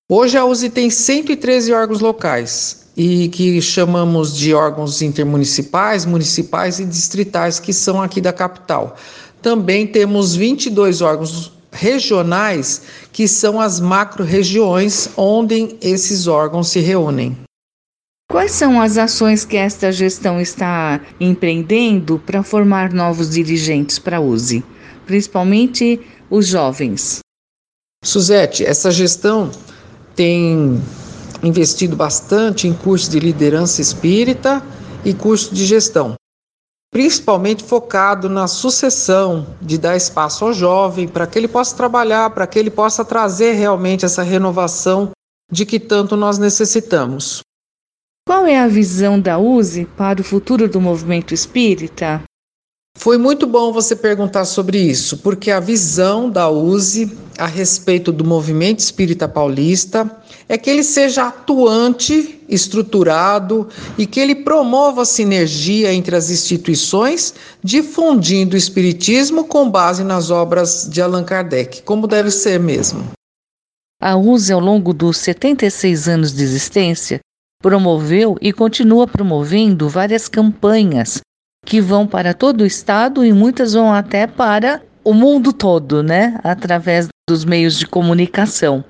Hoje 0.09 0.37
a 0.37 0.45
USE 0.45 0.69
tem 0.69 0.89
113 0.89 1.73
órgãos 1.73 1.99
locais 1.99 2.82
e 2.95 3.27
que 3.29 3.61
chamamos 3.61 4.35
de 4.35 4.53
órgãos 4.53 5.01
intermunicipais, 5.01 6.05
municipais 6.05 6.79
e 6.79 6.85
distritais 6.85 7.59
que 7.59 7.73
são 7.73 8.01
aqui 8.01 8.21
da 8.21 8.31
capital. 8.31 8.95
Também 9.41 9.85
temos 9.85 10.35
22 10.35 11.01
órgãos 11.01 11.51
regionais, 11.71 12.83
que 13.11 13.27
são 13.27 13.59
as 13.59 13.79
macro-regiões 13.79 15.09
onde 15.17 15.75
esses 15.81 16.27
órgãos 16.27 16.69
se 16.69 16.79
reúnem. 16.79 17.35
Quais 18.31 18.51
são 18.51 18.79
as 18.79 18.97
ações 18.97 19.43
que 19.43 19.57
esta 19.57 19.91
gestão 19.91 20.39
está 20.39 21.01
empreendendo 21.19 22.21
para 22.25 22.41
formar 22.41 22.93
novos 22.93 23.31
dirigentes 23.31 23.99
para 23.99 24.17
a 24.17 24.21
USE, 24.21 24.63
principalmente 25.05 25.99
os 26.29 26.47
jovens? 26.47 27.19
Suzete, 28.03 28.65
essa 28.65 28.91
gestão 28.91 29.51
tem 30.15 30.81
investido 31.43 31.95
bastante 31.95 32.67
em 32.67 32.73
cursos 32.73 33.09
de 33.09 33.19
liderança 33.19 33.81
espírita 33.81 34.63
e 35.03 35.13
curso 35.13 35.53
de 35.53 35.65
gestão 35.65 36.15
principalmente 36.93 37.63
focado 37.63 38.29
na 38.29 38.47
sucessão, 38.47 39.47
de 39.59 39.79
dar 39.79 39.97
espaço 39.97 40.45
ao 40.45 40.53
jovem 40.53 41.07
para 41.07 41.25
que 41.25 41.39
ele 41.39 41.47
possa 41.47 41.75
trabalhar, 41.75 42.29
para 42.29 42.45
que 42.45 42.59
ele 42.59 42.69
possa 42.69 43.03
trazer 43.03 43.53
realmente 43.53 44.05
essa 44.05 44.21
renovação 44.21 45.09
de 45.51 45.65
que 45.65 45.79
tanto 45.79 46.15
nós 46.15 46.37
necessitamos. 46.37 47.41
Qual 48.27 48.45
é 48.45 48.59
a 48.59 48.67
visão 48.67 49.19
da 49.19 49.39
USE 49.39 49.85
para 49.97 50.21
o 50.21 50.23
futuro 50.23 50.69
do 50.69 50.79
movimento 50.79 51.33
espírita? 51.33 52.21
Foi 53.03 53.17
muito 53.17 53.45
bom 53.45 53.73
você 53.73 53.95
perguntar 53.95 54.45
sobre 54.45 54.79
isso, 54.79 55.17
porque 55.17 55.51
a 55.51 55.59
visão 55.59 56.29
da 56.29 56.49
USE 56.49 57.11
a 57.37 57.47
respeito 57.47 58.11
do 58.11 58.23
movimento 58.23 58.79
espírita 58.79 59.27
paulista 59.27 60.09
é 60.47 60.57
que 60.57 60.69
ele 60.69 60.83
seja 60.83 61.27
atuante, 61.27 62.41
estruturado 62.47 63.67
e 63.97 64.05
que 64.05 64.19
ele 64.19 64.35
promova 64.35 65.01
a 65.01 65.05
sinergia 65.05 65.93
entre 65.93 66.15
as 66.15 66.29
instituições, 66.29 67.33
difundindo 67.63 68.53
o 68.53 68.57
espiritismo 68.57 69.45
com 69.45 69.69
base 69.69 70.03
nas 70.03 70.29
obras 70.29 70.87
de 70.89 71.01
Allan 71.01 71.23
Kardec, 71.23 71.81
como 71.81 72.07
deve 72.07 72.29
ser 72.29 72.59
mesmo. 72.59 73.11
A 73.99 74.15
USE, 74.15 74.53
ao 74.53 74.59
longo 74.59 74.93
dos 74.93 75.17
76 75.17 76.07
anos 76.07 76.33
de 76.33 76.43
existência, 76.43 77.19
promoveu 77.61 78.37
e 78.39 78.53
continua 78.53 79.07
promovendo 79.07 79.89
várias 79.89 80.27
campanhas 80.27 81.21
que 81.65 81.81
vão 81.81 82.05
para 82.05 82.33
todo 82.33 82.61
o 82.61 82.65
estado 82.65 83.25
e 83.25 83.31
muitas 83.33 83.73
vão 83.73 83.93
até 83.93 84.27
para 84.27 84.81
o 85.03 85.13
mundo 85.13 85.51
todo, 85.51 86.01
né? 86.01 86.39
Através 86.43 87.07
dos 87.29 87.45
meios 87.45 87.77
de 87.77 87.87
comunicação. 87.87 88.83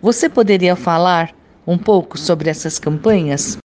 Você 0.00 0.28
poderia 0.28 0.76
falar 0.76 1.34
um 1.66 1.78
pouco 1.78 2.18
sobre 2.18 2.50
essas 2.50 2.78
campanhas? 2.78 3.56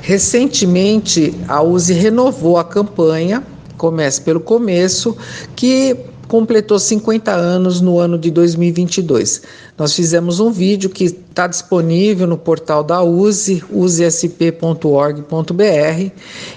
Recentemente, 0.00 1.34
a 1.48 1.62
USE 1.62 1.94
renovou 1.94 2.58
a 2.58 2.64
campanha, 2.64 3.42
comece 3.76 4.20
pelo 4.20 4.40
começo, 4.40 5.16
que 5.54 5.96
completou 6.28 6.78
50 6.78 7.30
anos 7.30 7.80
no 7.80 7.98
ano 7.98 8.18
de 8.18 8.30
2022. 8.30 9.42
Nós 9.76 9.94
fizemos 9.94 10.40
um 10.40 10.50
vídeo 10.50 10.90
que 10.90 11.04
está 11.04 11.46
disponível 11.46 12.26
no 12.26 12.38
portal 12.38 12.82
da 12.82 13.02
USE, 13.02 13.62
usesp.org.br, 13.70 15.22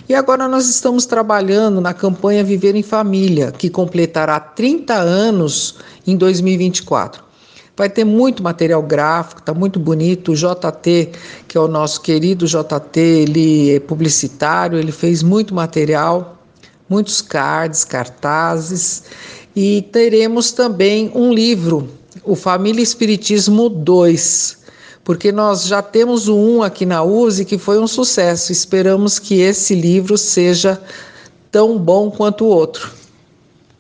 e 0.08 0.16
agora 0.16 0.48
nós 0.48 0.70
estamos 0.70 1.06
trabalhando 1.06 1.82
na 1.82 1.94
campanha 1.94 2.44
Viver 2.44 2.76
em 2.76 2.84
Família, 2.84 3.52
que 3.52 3.70
completará 3.70 4.40
30 4.40 4.94
anos 4.94 5.76
em 6.06 6.16
2024. 6.16 7.28
Vai 7.76 7.90
ter 7.90 8.04
muito 8.04 8.42
material 8.42 8.82
gráfico, 8.82 9.42
tá 9.42 9.54
muito 9.54 9.80
bonito. 9.80 10.32
O 10.32 10.36
JT, 10.36 11.12
que 11.48 11.56
é 11.56 11.62
o 11.62 11.68
nosso 11.68 12.02
querido 12.02 12.48
JT, 12.48 13.00
ele 13.00 13.76
é 13.76 13.80
publicitário, 13.80 14.80
ele 14.80 14.92
fez 14.92 15.22
muito 15.22 15.54
material, 15.54 16.40
muitos 16.90 17.22
cards, 17.22 17.86
cartazes 17.86 19.04
e 19.60 19.82
teremos 19.82 20.52
também 20.52 21.12
um 21.16 21.34
livro, 21.34 21.90
o 22.24 22.36
Família 22.36 22.84
Espiritismo 22.84 23.68
2, 23.68 24.56
porque 25.04 25.32
nós 25.32 25.66
já 25.66 25.82
temos 25.82 26.28
um 26.28 26.62
aqui 26.62 26.86
na 26.86 27.02
USE 27.02 27.44
que 27.44 27.58
foi 27.58 27.80
um 27.80 27.88
sucesso. 27.88 28.52
Esperamos 28.52 29.18
que 29.18 29.42
esse 29.42 29.74
livro 29.74 30.16
seja 30.16 30.80
tão 31.52 31.76
bom 31.76 32.12
quanto 32.12 32.46
o 32.46 32.50
outro. 32.50 32.92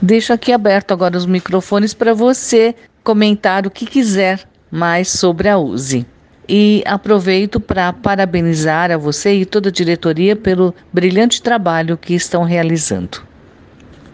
Deixo 0.02 0.34
aqui 0.34 0.52
aberto 0.52 0.94
agora 0.94 1.16
os 1.16 1.28
microfones 1.28 1.94
para 1.94 2.12
você 2.12 2.74
comentar 3.04 3.68
o 3.68 3.70
que 3.70 3.86
quiser 3.86 4.50
mais 4.72 5.10
sobre 5.10 5.48
a 5.48 5.60
USE. 5.60 6.08
E 6.50 6.82
aproveito 6.88 7.60
para 7.60 7.94
parabenizar 7.94 8.90
a 8.90 8.98
você 8.98 9.36
e 9.36 9.46
toda 9.46 9.70
a 9.70 9.72
diretoria 9.72 10.36
pelo 10.36 10.74
brilhante 10.92 11.40
trabalho 11.40 12.00
que 12.00 12.16
estão 12.16 12.42
realizando. 12.42 13.28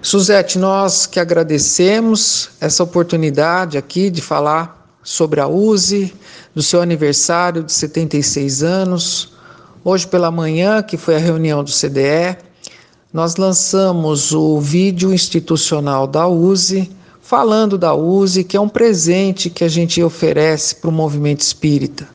Suzete, 0.04 0.60
nós 0.60 1.06
que 1.06 1.18
agradecemos 1.18 2.50
essa 2.60 2.84
oportunidade 2.84 3.78
aqui 3.78 4.10
de 4.10 4.22
falar 4.22 4.98
sobre 5.02 5.40
a 5.40 5.48
USE, 5.48 6.14
do 6.54 6.62
seu 6.62 6.82
aniversário 6.82 7.64
de 7.64 7.72
76 7.72 8.64
anos. 8.64 9.32
Hoje 9.82 10.06
pela 10.06 10.30
manhã, 10.30 10.84
que 10.84 10.98
foi 10.98 11.16
a 11.16 11.20
reunião 11.20 11.64
do 11.64 11.72
CDE, 11.72 12.38
nós 13.14 13.38
lançamos 13.38 14.34
o 14.34 14.60
vídeo 14.60 15.14
institucional 15.14 16.06
da 16.06 16.28
USE, 16.28 16.92
falando 17.22 17.78
da 17.78 17.96
USE, 17.96 18.44
que 18.44 18.58
é 18.58 18.60
um 18.60 18.68
presente 18.68 19.50
que 19.50 19.64
a 19.64 19.70
gente 19.70 20.04
oferece 20.04 20.76
para 20.76 20.90
o 20.90 20.94
movimento 20.94 21.40
espírita. 21.40 22.10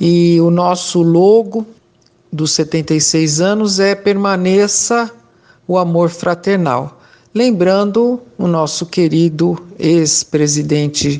E 0.00 0.40
o 0.40 0.50
nosso 0.50 1.02
logo 1.02 1.66
dos 2.32 2.52
76 2.52 3.42
anos 3.42 3.78
é 3.80 3.94
Permaneça 3.94 5.10
o 5.68 5.76
Amor 5.76 6.08
Fraternal 6.08 7.01
lembrando 7.34 8.20
o 8.36 8.46
nosso 8.46 8.86
querido 8.86 9.56
ex-presidente 9.78 11.18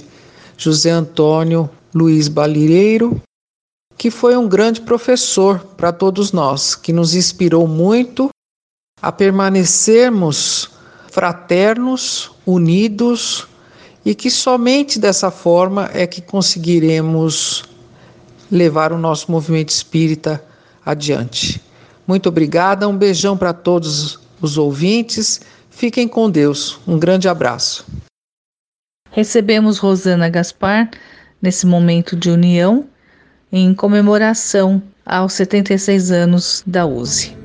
José 0.57 0.91
Antônio 0.91 1.71
Luiz 1.95 2.29
Balireiro, 2.29 3.21
que 3.97 4.11
foi 4.11 4.37
um 4.37 4.49
grande 4.49 4.81
professor 4.83 5.61
para 5.77 5.93
todos 5.93 6.33
nós, 6.33 6.75
que 6.75 6.93
nos 6.93 7.15
inspirou 7.15 7.67
muito 7.67 8.29
a 9.01 9.11
permanecermos 9.11 10.71
fraternos, 11.11 12.31
unidos 12.47 13.47
e 14.05 14.15
que 14.15 14.31
somente 14.31 14.99
dessa 14.99 15.31
forma 15.31 15.91
é 15.93 16.07
que 16.07 16.21
conseguiremos 16.21 17.65
levar 18.51 18.93
o 18.93 18.99
nosso 18.99 19.31
movimento 19.31 19.71
espírita 19.71 20.43
adiante. 20.85 21.61
Muito 22.07 22.29
obrigada, 22.29 22.89
um 22.89 22.97
beijão 22.97 23.37
para 23.37 23.53
todos 23.53 24.19
os 24.41 24.59
ouvintes. 24.59 25.41
Fiquem 25.73 26.07
com 26.07 26.31
Deus. 26.31 26.79
Um 26.87 26.99
grande 26.99 27.29
abraço. 27.29 27.85
Recebemos 29.11 29.79
Rosana 29.79 30.29
Gaspar 30.29 30.91
nesse 31.41 31.67
momento 31.67 32.15
de 32.15 32.31
união 32.31 32.87
em 33.51 33.75
comemoração 33.75 34.81
aos 35.05 35.33
76 35.33 36.13
anos 36.13 36.63
da 36.65 36.87
USE. 36.87 37.37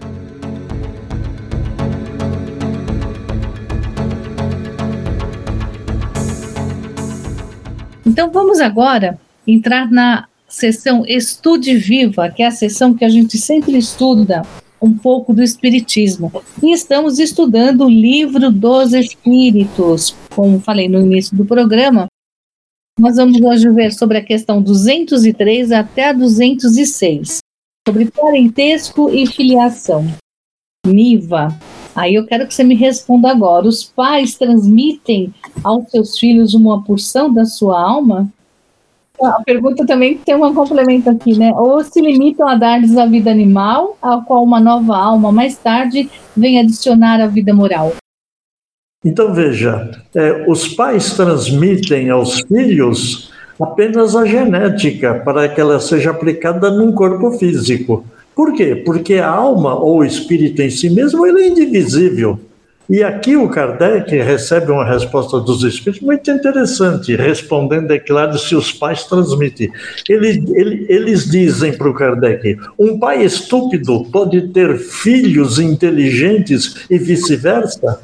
Então 8.06 8.32
vamos 8.32 8.60
agora 8.60 9.20
entrar 9.48 9.90
na 9.90 10.28
sessão 10.48 11.04
Estude 11.08 11.76
Viva, 11.76 12.30
que 12.30 12.44
é 12.44 12.48
a 12.48 12.52
sessão 12.52 12.94
que 12.94 13.04
a 13.04 13.10
gente 13.10 13.38
sempre 13.38 13.78
estuda 13.78 14.44
um 14.82 14.98
pouco 14.98 15.34
do 15.34 15.42
Espiritismo. 15.42 16.32
E 16.62 16.72
estamos 16.72 17.20
estudando 17.20 17.86
o 17.86 17.90
Livro 17.90 18.52
dos 18.52 18.94
Espíritos. 18.94 20.16
Como 20.36 20.60
falei 20.60 20.88
no 20.88 21.02
início 21.02 21.36
do 21.36 21.46
programa, 21.46 22.08
nós 23.00 23.18
vamos 23.18 23.40
hoje 23.40 23.70
ver 23.70 23.94
sobre 23.94 24.18
a 24.18 24.24
questão 24.24 24.62
203 24.62 25.72
até 25.72 26.10
a 26.10 26.14
206, 26.14 27.40
sobre 27.88 28.10
parentesco 28.10 29.10
e 29.10 29.28
filiação. 29.28 30.06
Niva, 30.86 31.50
aí 31.96 32.16
eu 32.16 32.26
quero 32.26 32.48
que 32.48 32.54
você 32.54 32.64
me 32.64 32.76
responda 32.76 33.30
agora. 33.30 33.68
Os 33.68 33.84
pais 33.84 34.36
transmitem 34.36 35.34
aos 35.64 35.90
seus 35.92 36.18
filhos 36.18 36.54
uma 36.54 36.84
porção 36.84 37.32
da 37.32 37.46
sua 37.46 37.80
alma? 37.80 38.32
A 39.22 39.42
pergunta 39.44 39.86
também 39.86 40.18
tem 40.18 40.36
um 40.36 40.54
complemento 40.54 41.10
aqui, 41.10 41.38
né? 41.38 41.52
Ou 41.56 41.84
se 41.84 42.00
limitam 42.00 42.48
a 42.48 42.56
dar-lhes 42.56 42.96
a 42.98 43.06
vida 43.06 43.32
animal, 43.32 43.98
a 44.02 44.18
qual 44.18 44.44
uma 44.44 44.60
nova 44.60 44.96
alma 44.96 45.32
mais 45.32 45.58
tarde 45.58 46.10
vem 46.36 46.60
adicionar 46.60 47.20
a 47.20 47.28
vida 47.28 47.54
moral. 47.54 47.94
Então 49.04 49.34
veja, 49.34 49.90
é, 50.16 50.46
os 50.48 50.68
pais 50.70 51.14
transmitem 51.14 52.10
aos 52.10 52.42
filhos 52.42 53.32
apenas 53.60 54.16
a 54.16 54.26
genética 54.26 55.16
para 55.16 55.48
que 55.48 55.60
ela 55.60 55.80
seja 55.80 56.12
aplicada 56.12 56.70
num 56.70 56.92
corpo 56.92 57.32
físico. 57.32 58.06
Por 58.36 58.54
quê? 58.54 58.76
Porque 58.76 59.16
a 59.16 59.28
alma 59.28 59.76
ou 59.76 60.00
o 60.00 60.06
espírito 60.06 60.62
em 60.62 60.70
si 60.70 60.90
mesmo 60.90 61.26
ele 61.26 61.42
é 61.42 61.48
indivisível. 61.48 62.40
E 62.90 63.04
aqui 63.04 63.36
o 63.36 63.50
Kardec 63.50 64.16
recebe 64.16 64.72
uma 64.72 64.86
resposta 64.86 65.42
dos 65.42 65.62
espíritos 65.64 66.02
muito 66.02 66.32
interessante, 66.32 67.16
respondendo, 67.16 67.92
é 67.92 68.00
claro, 68.00 68.38
se 68.38 68.56
os 68.56 68.72
pais 68.72 69.04
transmitem. 69.04 69.70
Ele, 70.08 70.44
ele, 70.56 70.86
eles 70.88 71.30
dizem 71.30 71.78
para 71.78 71.90
o 71.90 71.94
Kardec: 71.94 72.58
um 72.80 72.98
pai 72.98 73.24
estúpido 73.24 74.06
pode 74.06 74.50
ter 74.50 74.78
filhos 74.78 75.60
inteligentes 75.60 76.86
e 76.90 76.98
vice-versa? 76.98 78.00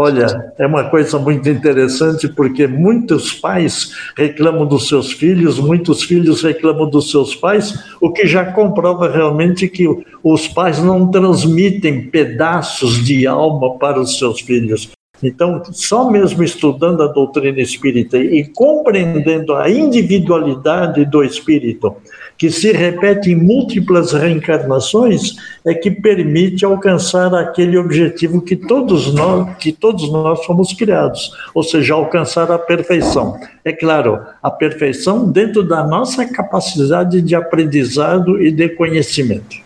Olha, 0.00 0.52
é 0.56 0.64
uma 0.64 0.84
coisa 0.84 1.18
muito 1.18 1.48
interessante 1.48 2.28
porque 2.28 2.68
muitos 2.68 3.32
pais 3.32 3.92
reclamam 4.16 4.64
dos 4.64 4.86
seus 4.86 5.10
filhos, 5.10 5.58
muitos 5.58 6.04
filhos 6.04 6.40
reclamam 6.40 6.88
dos 6.88 7.10
seus 7.10 7.34
pais, 7.34 7.74
o 8.00 8.12
que 8.12 8.24
já 8.24 8.44
comprova 8.52 9.10
realmente 9.10 9.66
que 9.66 9.88
os 10.22 10.46
pais 10.46 10.78
não 10.78 11.10
transmitem 11.10 12.08
pedaços 12.10 13.04
de 13.04 13.26
alma 13.26 13.76
para 13.76 13.98
os 13.98 14.16
seus 14.20 14.40
filhos. 14.40 14.88
Então, 15.22 15.62
só 15.72 16.10
mesmo 16.10 16.44
estudando 16.44 17.02
a 17.02 17.08
doutrina 17.08 17.60
espírita 17.60 18.16
e 18.18 18.44
compreendendo 18.46 19.54
a 19.54 19.68
individualidade 19.68 21.04
do 21.04 21.24
espírito, 21.24 21.96
que 22.36 22.50
se 22.50 22.70
repete 22.70 23.32
em 23.32 23.34
múltiplas 23.34 24.12
reencarnações, 24.12 25.34
é 25.66 25.74
que 25.74 25.90
permite 25.90 26.64
alcançar 26.64 27.34
aquele 27.34 27.76
objetivo 27.76 28.40
que 28.40 28.54
todos 28.54 29.12
nós, 29.12 29.56
que 29.56 29.72
todos 29.72 30.10
nós 30.10 30.44
fomos 30.46 30.72
criados, 30.72 31.32
ou 31.52 31.64
seja, 31.64 31.94
alcançar 31.94 32.50
a 32.52 32.58
perfeição. 32.58 33.36
É 33.64 33.72
claro, 33.72 34.20
a 34.40 34.50
perfeição 34.50 35.28
dentro 35.30 35.64
da 35.64 35.84
nossa 35.84 36.24
capacidade 36.26 37.20
de 37.20 37.34
aprendizado 37.34 38.40
e 38.40 38.52
de 38.52 38.68
conhecimento. 38.68 39.56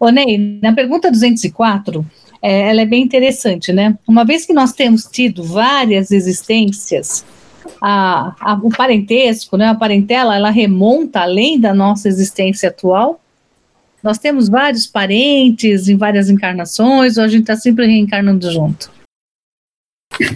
Ô 0.00 0.08
Ney, 0.10 0.58
na 0.60 0.72
pergunta 0.72 1.08
204, 1.08 2.04
é, 2.44 2.68
ela 2.68 2.82
é 2.82 2.84
bem 2.84 3.02
interessante, 3.02 3.72
né? 3.72 3.96
Uma 4.06 4.22
vez 4.22 4.44
que 4.44 4.52
nós 4.52 4.74
temos 4.74 5.06
tido 5.06 5.42
várias 5.42 6.10
existências, 6.10 7.24
a, 7.80 8.36
a, 8.38 8.60
o 8.62 8.68
parentesco, 8.68 9.56
né, 9.56 9.68
a 9.68 9.74
parentela, 9.74 10.36
ela 10.36 10.50
remonta 10.50 11.20
além 11.20 11.58
da 11.58 11.72
nossa 11.72 12.06
existência 12.06 12.68
atual. 12.68 13.18
Nós 14.02 14.18
temos 14.18 14.50
vários 14.50 14.86
parentes 14.86 15.88
em 15.88 15.96
várias 15.96 16.28
encarnações, 16.28 17.16
ou 17.16 17.24
a 17.24 17.28
gente 17.28 17.40
está 17.40 17.56
sempre 17.56 17.86
reencarnando 17.86 18.52
junto? 18.52 18.90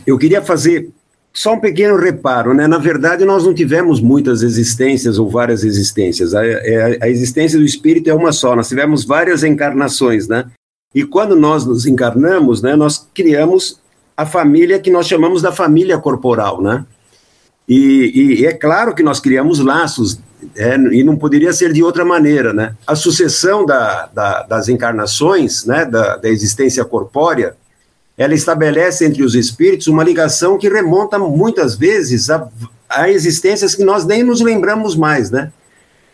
Eu 0.06 0.16
queria 0.16 0.40
fazer 0.40 0.88
só 1.34 1.52
um 1.52 1.60
pequeno 1.60 1.96
reparo, 1.98 2.54
né? 2.54 2.66
Na 2.66 2.78
verdade, 2.78 3.26
nós 3.26 3.44
não 3.44 3.52
tivemos 3.52 4.00
muitas 4.00 4.42
existências 4.42 5.18
ou 5.18 5.28
várias 5.28 5.62
existências. 5.62 6.34
A, 6.34 6.40
a, 6.40 6.46
é, 6.46 6.98
a 7.02 7.08
existência 7.10 7.58
do 7.58 7.66
espírito 7.66 8.08
é 8.08 8.14
uma 8.14 8.32
só. 8.32 8.56
Nós 8.56 8.68
tivemos 8.68 9.04
várias 9.04 9.44
encarnações, 9.44 10.26
né? 10.26 10.46
E 10.94 11.04
quando 11.04 11.36
nós 11.36 11.66
nos 11.66 11.86
encarnamos, 11.86 12.62
né, 12.62 12.74
nós 12.74 13.06
criamos 13.14 13.78
a 14.16 14.24
família 14.24 14.80
que 14.80 14.90
nós 14.90 15.06
chamamos 15.06 15.42
da 15.42 15.52
família 15.52 15.98
corporal, 15.98 16.62
né? 16.62 16.84
E, 17.68 18.40
e, 18.40 18.46
é 18.46 18.54
claro 18.54 18.94
que 18.94 19.02
nós 19.02 19.20
criamos 19.20 19.58
laços, 19.58 20.18
é, 20.56 20.74
e 20.76 21.04
não 21.04 21.16
poderia 21.16 21.52
ser 21.52 21.72
de 21.72 21.82
outra 21.82 22.04
maneira, 22.04 22.54
né? 22.54 22.74
A 22.86 22.96
sucessão 22.96 23.66
da, 23.66 24.06
da, 24.06 24.42
das 24.44 24.68
encarnações, 24.68 25.66
né, 25.66 25.84
da, 25.84 26.16
da 26.16 26.28
existência 26.30 26.82
corpórea, 26.84 27.54
ela 28.16 28.34
estabelece 28.34 29.04
entre 29.04 29.22
os 29.22 29.34
espíritos 29.34 29.86
uma 29.86 30.02
ligação 30.02 30.56
que 30.56 30.68
remonta 30.68 31.18
muitas 31.18 31.76
vezes 31.76 32.30
a, 32.30 32.48
a 32.88 33.10
existências 33.10 33.74
que 33.74 33.84
nós 33.84 34.06
nem 34.06 34.24
nos 34.24 34.40
lembramos 34.40 34.96
mais, 34.96 35.30
né? 35.30 35.52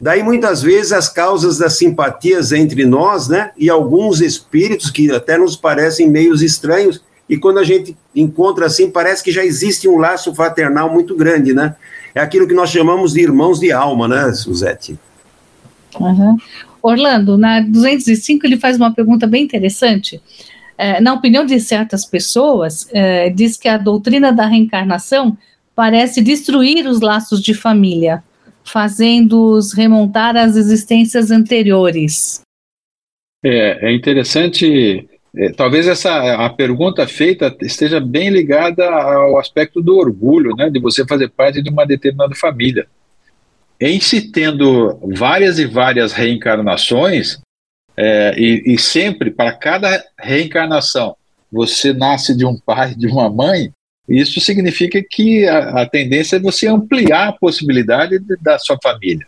Daí, 0.00 0.22
muitas 0.22 0.62
vezes, 0.62 0.92
as 0.92 1.08
causas 1.08 1.58
das 1.58 1.78
simpatias 1.78 2.52
entre 2.52 2.84
nós, 2.84 3.28
né, 3.28 3.52
e 3.56 3.70
alguns 3.70 4.20
espíritos 4.20 4.90
que 4.90 5.10
até 5.10 5.38
nos 5.38 5.56
parecem 5.56 6.08
meios 6.08 6.42
estranhos, 6.42 7.02
e 7.28 7.36
quando 7.36 7.58
a 7.58 7.64
gente 7.64 7.96
encontra 8.14 8.66
assim, 8.66 8.90
parece 8.90 9.22
que 9.22 9.32
já 9.32 9.44
existe 9.44 9.88
um 9.88 9.96
laço 9.96 10.34
fraternal 10.34 10.92
muito 10.92 11.16
grande, 11.16 11.54
né? 11.54 11.74
É 12.14 12.20
aquilo 12.20 12.46
que 12.46 12.54
nós 12.54 12.70
chamamos 12.70 13.14
de 13.14 13.20
irmãos 13.20 13.58
de 13.58 13.72
alma, 13.72 14.06
né, 14.06 14.32
Suzete? 14.34 14.98
Uhum. 15.98 16.36
Orlando, 16.82 17.38
na 17.38 17.60
205 17.60 18.46
ele 18.46 18.58
faz 18.58 18.76
uma 18.76 18.92
pergunta 18.92 19.26
bem 19.26 19.42
interessante. 19.42 20.20
É, 20.76 21.00
na 21.00 21.14
opinião 21.14 21.46
de 21.46 21.58
certas 21.58 22.04
pessoas, 22.04 22.86
é, 22.92 23.30
diz 23.30 23.56
que 23.56 23.68
a 23.68 23.78
doutrina 23.78 24.32
da 24.32 24.46
reencarnação 24.46 25.36
parece 25.74 26.20
destruir 26.20 26.86
os 26.86 27.00
laços 27.00 27.40
de 27.40 27.54
família, 27.54 28.22
fazendo-os 28.64 29.72
remontar 29.72 30.36
às 30.36 30.56
existências 30.56 31.30
anteriores. 31.30 32.40
É, 33.44 33.90
é 33.90 33.94
interessante 33.94 35.08
é, 35.36 35.50
talvez 35.50 35.88
essa 35.88 36.46
a 36.46 36.48
pergunta 36.50 37.06
feita 37.08 37.54
esteja 37.60 38.00
bem 38.00 38.30
ligada 38.30 38.88
ao 38.88 39.38
aspecto 39.38 39.82
do 39.82 39.96
orgulho, 39.96 40.54
né, 40.54 40.70
de 40.70 40.78
você 40.78 41.04
fazer 41.04 41.28
parte 41.28 41.60
de 41.60 41.70
uma 41.70 41.84
determinada 41.84 42.34
família. 42.34 42.86
Em 43.80 43.98
se 44.00 44.30
tendo 44.30 44.96
várias 45.02 45.58
e 45.58 45.66
várias 45.66 46.12
reencarnações, 46.12 47.40
é, 47.96 48.34
e, 48.38 48.74
e 48.74 48.78
sempre, 48.78 49.30
para 49.30 49.52
cada 49.52 50.04
reencarnação, 50.18 51.16
você 51.50 51.92
nasce 51.92 52.36
de 52.36 52.44
um 52.44 52.56
pai, 52.56 52.94
de 52.94 53.06
uma 53.08 53.28
mãe, 53.28 53.72
isso 54.08 54.40
significa 54.40 55.02
que 55.08 55.46
a, 55.48 55.82
a 55.82 55.88
tendência 55.88 56.36
é 56.36 56.40
você 56.40 56.68
ampliar 56.68 57.28
a 57.28 57.32
possibilidade 57.32 58.18
de, 58.18 58.36
da 58.40 58.58
sua 58.58 58.78
família 58.82 59.26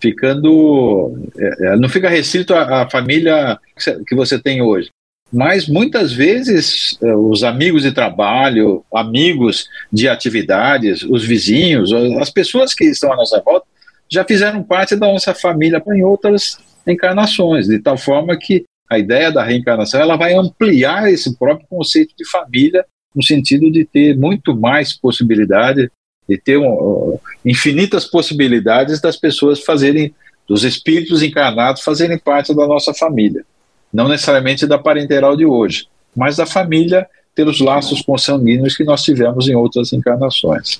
ficando. 0.00 1.28
É, 1.38 1.66
é 1.66 1.76
não 1.76 1.88
fica 1.88 2.08
restrito 2.08 2.54
à, 2.54 2.88
família 2.88 3.58
que 4.06 4.14
você 4.14 4.38
tem 4.38 4.62
hoje 4.62 4.88
mas 5.32 5.68
muitas 5.68 6.12
vezes 6.12 6.98
eh, 7.00 7.14
os 7.14 7.44
amigos 7.44 7.82
de 7.82 7.92
trabalho, 7.92 8.84
amigos 8.92 9.68
de 9.92 10.08
atividades, 10.08 11.02
os 11.02 11.24
vizinhos, 11.24 11.92
as 12.20 12.30
pessoas 12.30 12.74
que 12.74 12.84
estão 12.84 13.12
à 13.12 13.16
nossa 13.16 13.40
volta 13.40 13.66
já 14.10 14.24
fizeram 14.24 14.62
parte 14.62 14.96
da 14.96 15.06
nossa 15.06 15.32
família 15.32 15.80
em 15.94 16.02
outras 16.02 16.58
encarnações, 16.84 17.68
de 17.68 17.78
tal 17.78 17.96
forma 17.96 18.36
que 18.36 18.64
a 18.90 18.98
ideia 18.98 19.30
da 19.30 19.44
reencarnação 19.44 20.00
ela 20.00 20.16
vai 20.16 20.34
ampliar 20.34 21.08
esse 21.12 21.38
próprio 21.38 21.68
conceito 21.68 22.12
de 22.18 22.28
família 22.28 22.84
no 23.14 23.22
sentido 23.22 23.70
de 23.70 23.84
ter 23.84 24.16
muito 24.16 24.56
mais 24.56 24.92
possibilidade, 24.92 25.90
de 26.28 26.38
ter 26.38 26.58
um, 26.58 27.18
infinitas 27.44 28.04
possibilidades 28.04 29.00
das 29.00 29.16
pessoas 29.16 29.60
fazerem, 29.60 30.14
dos 30.46 30.64
espíritos 30.64 31.22
encarnados 31.22 31.82
fazerem 31.82 32.18
parte 32.18 32.54
da 32.54 32.66
nossa 32.66 32.92
família 32.94 33.44
não 33.92 34.08
necessariamente 34.08 34.66
da 34.66 34.78
parenteral 34.78 35.36
de 35.36 35.44
hoje, 35.44 35.88
mas 36.14 36.36
da 36.36 36.46
família 36.46 37.08
ter 37.34 37.46
os 37.46 37.60
laços 37.60 38.02
consanguíneos 38.02 38.76
que 38.76 38.84
nós 38.84 39.02
tivemos 39.02 39.48
em 39.48 39.54
outras 39.54 39.92
encarnações. 39.92 40.78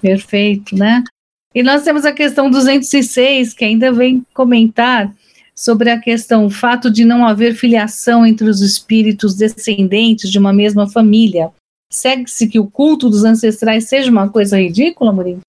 Perfeito, 0.00 0.76
né? 0.76 1.04
E 1.54 1.62
nós 1.62 1.82
temos 1.82 2.04
a 2.04 2.12
questão 2.12 2.50
206, 2.50 3.54
que 3.54 3.64
ainda 3.64 3.92
vem 3.92 4.24
comentar 4.32 5.12
sobre 5.60 5.90
a 5.90 6.00
questão, 6.00 6.46
o 6.46 6.50
fato 6.50 6.90
de 6.90 7.04
não 7.04 7.22
haver 7.22 7.54
filiação 7.54 8.24
entre 8.24 8.48
os 8.48 8.62
espíritos 8.62 9.34
descendentes 9.34 10.30
de 10.30 10.38
uma 10.38 10.54
mesma 10.54 10.88
família. 10.88 11.52
Segue-se 11.92 12.48
que 12.48 12.58
o 12.58 12.66
culto 12.66 13.10
dos 13.10 13.24
ancestrais 13.24 13.86
seja 13.86 14.10
uma 14.10 14.30
coisa 14.30 14.58
ridícula, 14.58 15.12
Mourinho? 15.12 15.40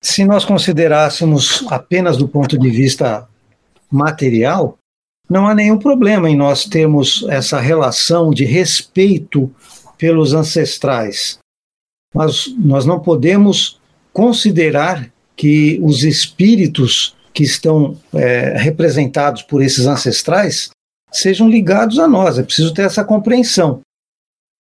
Se 0.00 0.24
nós 0.24 0.44
considerássemos 0.44 1.66
apenas 1.68 2.16
do 2.16 2.28
ponto 2.28 2.56
de 2.56 2.70
vista 2.70 3.28
material, 3.90 4.78
não 5.28 5.48
há 5.48 5.56
nenhum 5.56 5.80
problema 5.80 6.30
em 6.30 6.36
nós 6.36 6.64
termos 6.64 7.26
essa 7.28 7.58
relação 7.58 8.30
de 8.30 8.44
respeito 8.44 9.52
pelos 9.98 10.34
ancestrais. 10.34 11.40
Mas 12.14 12.46
nós 12.56 12.86
não 12.86 13.00
podemos 13.00 13.80
considerar 14.12 15.10
que 15.34 15.80
os 15.82 16.04
espíritos 16.04 17.17
que 17.38 17.44
estão 17.44 17.96
é, 18.12 18.58
representados 18.58 19.42
por 19.42 19.62
esses 19.62 19.86
ancestrais 19.86 20.70
sejam 21.12 21.48
ligados 21.48 22.00
a 22.00 22.08
nós. 22.08 22.36
É 22.36 22.42
preciso 22.42 22.74
ter 22.74 22.82
essa 22.82 23.04
compreensão. 23.04 23.80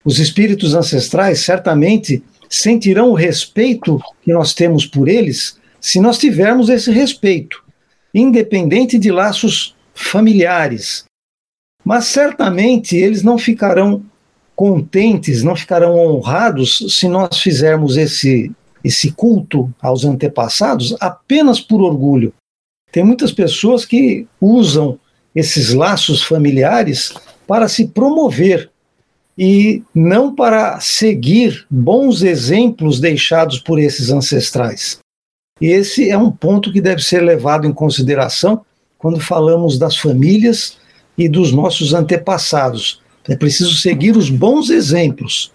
Os 0.04 0.18
espíritos 0.18 0.74
ancestrais 0.74 1.38
certamente 1.38 2.20
sentirão 2.50 3.10
o 3.10 3.14
respeito 3.14 4.00
que 4.22 4.32
nós 4.32 4.52
temos 4.52 4.84
por 4.86 5.06
eles 5.06 5.56
se 5.80 6.00
nós 6.00 6.18
tivermos 6.18 6.68
esse 6.68 6.90
respeito, 6.90 7.62
independente 8.12 8.98
de 8.98 9.12
laços 9.12 9.76
familiares. 9.94 11.04
Mas 11.84 12.06
certamente 12.06 12.96
eles 12.96 13.22
não 13.22 13.38
ficarão 13.38 14.02
contentes, 14.56 15.44
não 15.44 15.54
ficarão 15.54 15.96
honrados 15.96 16.84
se 16.88 17.06
nós 17.06 17.38
fizermos 17.38 17.96
esse, 17.96 18.50
esse 18.82 19.12
culto 19.12 19.72
aos 19.80 20.04
antepassados 20.04 20.96
apenas 20.98 21.60
por 21.60 21.80
orgulho. 21.80 22.34
Tem 22.94 23.02
muitas 23.02 23.32
pessoas 23.32 23.84
que 23.84 24.24
usam 24.40 25.00
esses 25.34 25.74
laços 25.74 26.22
familiares 26.22 27.12
para 27.44 27.66
se 27.66 27.88
promover 27.88 28.70
e 29.36 29.82
não 29.92 30.32
para 30.32 30.78
seguir 30.78 31.66
bons 31.68 32.22
exemplos 32.22 33.00
deixados 33.00 33.58
por 33.58 33.80
esses 33.80 34.12
ancestrais. 34.12 35.00
Esse 35.60 36.08
é 36.08 36.16
um 36.16 36.30
ponto 36.30 36.72
que 36.72 36.80
deve 36.80 37.02
ser 37.02 37.20
levado 37.20 37.66
em 37.66 37.72
consideração 37.72 38.64
quando 38.96 39.18
falamos 39.18 39.76
das 39.76 39.96
famílias 39.96 40.76
e 41.18 41.28
dos 41.28 41.50
nossos 41.50 41.94
antepassados. 41.94 43.02
É 43.28 43.34
preciso 43.34 43.74
seguir 43.74 44.16
os 44.16 44.30
bons 44.30 44.70
exemplos, 44.70 45.50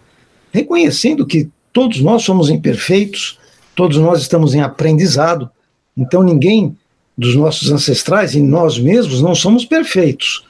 reconhecendo 0.52 1.26
que 1.26 1.50
todos 1.72 2.02
nós 2.02 2.22
somos 2.22 2.50
imperfeitos, 2.50 3.40
todos 3.74 3.96
nós 3.96 4.20
estamos 4.20 4.54
em 4.54 4.60
aprendizado, 4.60 5.50
então 5.96 6.22
ninguém 6.22 6.76
dos 7.20 7.36
nossos 7.36 7.70
ancestrais 7.70 8.34
e 8.34 8.41
nós 8.41 8.80
mesmos 8.80 9.22
não 9.22 9.36
somos 9.36 9.65
perfeitos, 9.65 10.45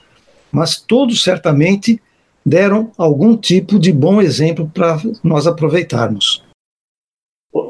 mas 0.51 0.79
todos 0.79 1.23
certamente 1.23 1.99
deram 2.45 2.91
algum 2.95 3.35
tipo 3.35 3.79
de 3.79 3.91
bom 3.91 4.21
exemplo 4.21 4.69
para 4.71 5.01
nós 5.23 5.47
aproveitarmos. 5.47 6.43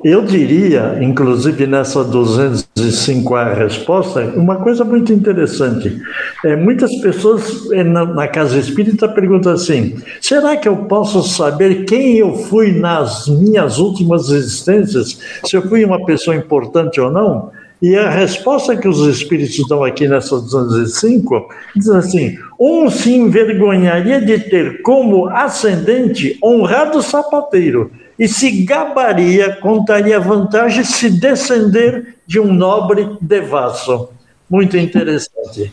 Eu 0.04 0.26
diria, 0.26 0.98
inclusive 1.02 1.66
nessa 1.66 2.04
205 2.04 3.36
a 3.36 3.54
resposta, 3.54 4.26
uma 4.36 4.58
coisa 4.58 4.84
muito 4.84 5.14
interessante. 5.14 5.98
É, 6.44 6.58
muitas 6.58 6.94
pessoas 6.98 7.72
é, 7.72 7.82
na, 7.82 8.06
na, 8.06 8.28
casa 8.28 8.60
espírita 8.60 9.08
perguntam 9.08 9.54
assim: 9.54 9.96
será 10.20 10.58
que 10.58 10.68
eu 10.68 10.76
posso 10.76 11.24
saber 11.24 11.86
quem 11.86 12.18
eu 12.18 12.36
fui 12.36 12.74
nas 12.74 13.30
minhas 13.30 13.78
últimas 13.78 14.30
existências? 14.30 15.18
Se 15.46 15.56
eu 15.56 15.62
fui 15.62 15.86
uma 15.86 16.06
pessoa 16.06 16.36
importante 16.36 17.00
ou 17.00 17.10
não? 17.10 17.50
E 17.82 17.96
a 17.96 18.10
resposta 18.10 18.76
que 18.76 18.88
os 18.88 19.00
espíritos 19.08 19.66
dão 19.68 19.84
aqui 19.84 20.08
nessa 20.08 20.40
205 20.40 21.48
diz 21.76 21.88
assim: 21.90 22.38
um 22.60 22.90
se 22.90 23.14
envergonharia 23.14 24.20
de 24.20 24.38
ter 24.38 24.82
como 24.82 25.28
ascendente 25.28 26.38
honrado 26.44 27.02
sapateiro 27.02 27.92
e 28.18 28.28
se 28.28 28.64
gabaria, 28.64 29.56
contaria 29.62 30.20
vantagem 30.20 30.84
se 30.84 31.10
descender 31.10 32.18
de 32.28 32.38
um 32.38 32.54
nobre 32.54 33.18
devasso. 33.22 34.10
Muito 34.50 34.76
interessante. 34.76 35.72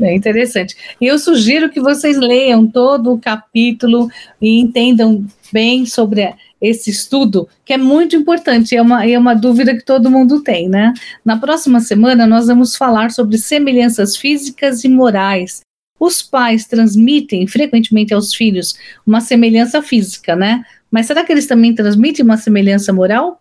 É 0.00 0.14
interessante. 0.14 0.76
E 1.00 1.06
eu 1.06 1.18
sugiro 1.18 1.70
que 1.70 1.80
vocês 1.80 2.18
leiam 2.18 2.66
todo 2.66 3.12
o 3.12 3.18
capítulo 3.18 4.08
e 4.40 4.60
entendam 4.60 5.24
bem 5.52 5.86
sobre 5.86 6.34
esse 6.62 6.90
estudo, 6.90 7.48
que 7.64 7.72
é 7.72 7.76
muito 7.76 8.14
importante, 8.14 8.76
é 8.76 8.80
uma, 8.80 9.04
é 9.04 9.18
uma 9.18 9.34
dúvida 9.34 9.74
que 9.74 9.84
todo 9.84 10.10
mundo 10.10 10.40
tem, 10.40 10.68
né? 10.68 10.94
Na 11.24 11.36
próxima 11.36 11.80
semana, 11.80 12.24
nós 12.24 12.46
vamos 12.46 12.76
falar 12.76 13.10
sobre 13.10 13.36
semelhanças 13.36 14.16
físicas 14.16 14.84
e 14.84 14.88
morais. 14.88 15.60
Os 15.98 16.22
pais 16.22 16.66
transmitem 16.66 17.46
frequentemente 17.46 18.14
aos 18.14 18.32
filhos 18.32 18.74
uma 19.04 19.20
semelhança 19.20 19.82
física, 19.82 20.36
né? 20.36 20.64
Mas 20.90 21.06
será 21.06 21.24
que 21.24 21.32
eles 21.32 21.46
também 21.46 21.74
transmitem 21.74 22.24
uma 22.24 22.36
semelhança 22.36 22.92
moral? 22.92 23.40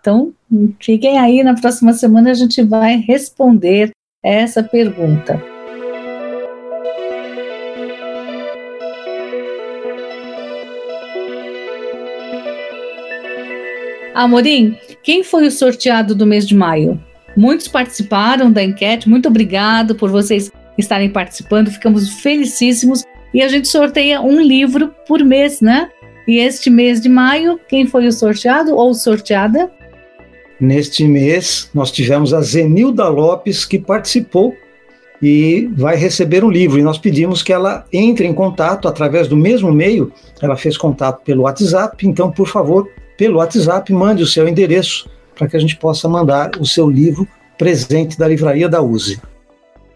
Então, 0.00 0.32
fiquem 0.80 1.18
aí, 1.18 1.42
na 1.42 1.54
próxima 1.54 1.92
semana 1.92 2.30
a 2.30 2.34
gente 2.34 2.62
vai 2.62 2.96
responder 2.96 3.90
essa 4.22 4.62
pergunta. 4.62 5.53
Amorim, 14.14 14.78
quem 15.02 15.24
foi 15.24 15.44
o 15.48 15.50
sorteado 15.50 16.14
do 16.14 16.24
mês 16.24 16.46
de 16.46 16.54
maio? 16.54 17.02
Muitos 17.36 17.66
participaram 17.66 18.50
da 18.50 18.62
enquete, 18.62 19.08
muito 19.08 19.28
obrigado 19.28 19.96
por 19.96 20.08
vocês 20.08 20.52
estarem 20.78 21.10
participando, 21.10 21.68
ficamos 21.68 22.08
felicíssimos 22.20 23.02
e 23.34 23.42
a 23.42 23.48
gente 23.48 23.66
sorteia 23.66 24.20
um 24.20 24.40
livro 24.40 24.94
por 25.08 25.18
mês, 25.24 25.60
né? 25.60 25.90
E 26.28 26.38
este 26.38 26.70
mês 26.70 27.00
de 27.00 27.08
maio, 27.08 27.58
quem 27.68 27.88
foi 27.88 28.06
o 28.06 28.12
sorteado 28.12 28.76
ou 28.76 28.94
sorteada? 28.94 29.68
Neste 30.60 31.08
mês, 31.08 31.68
nós 31.74 31.90
tivemos 31.90 32.32
a 32.32 32.40
Zenilda 32.40 33.08
Lopes, 33.08 33.64
que 33.64 33.80
participou 33.80 34.54
e 35.20 35.68
vai 35.74 35.96
receber 35.96 36.44
um 36.44 36.50
livro. 36.50 36.78
E 36.78 36.82
nós 36.82 36.98
pedimos 36.98 37.42
que 37.42 37.52
ela 37.52 37.84
entre 37.92 38.28
em 38.28 38.32
contato 38.32 38.86
através 38.86 39.26
do 39.26 39.36
mesmo 39.36 39.72
meio. 39.72 40.12
Ela 40.40 40.56
fez 40.56 40.78
contato 40.78 41.22
pelo 41.24 41.42
WhatsApp, 41.42 42.06
então, 42.06 42.30
por 42.30 42.46
favor, 42.46 42.88
pelo 43.16 43.38
WhatsApp, 43.38 43.92
mande 43.92 44.22
o 44.22 44.26
seu 44.26 44.48
endereço 44.48 45.08
para 45.34 45.48
que 45.48 45.56
a 45.56 45.60
gente 45.60 45.76
possa 45.76 46.08
mandar 46.08 46.52
o 46.58 46.66
seu 46.66 46.88
livro 46.88 47.26
presente 47.58 48.18
da 48.18 48.26
livraria 48.26 48.68
da 48.68 48.82
USE. 48.82 49.20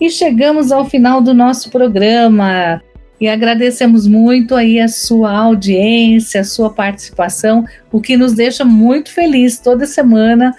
E 0.00 0.10
chegamos 0.10 0.72
ao 0.72 0.84
final 0.84 1.20
do 1.20 1.34
nosso 1.34 1.70
programa 1.70 2.82
e 3.20 3.28
agradecemos 3.28 4.06
muito 4.06 4.54
aí 4.56 4.80
a 4.80 4.88
sua 4.88 5.30
audiência, 5.30 6.40
a 6.40 6.44
sua 6.44 6.70
participação, 6.70 7.64
o 7.92 8.00
que 8.00 8.16
nos 8.16 8.32
deixa 8.32 8.64
muito 8.64 9.12
feliz 9.12 9.60
toda 9.60 9.86
semana 9.86 10.52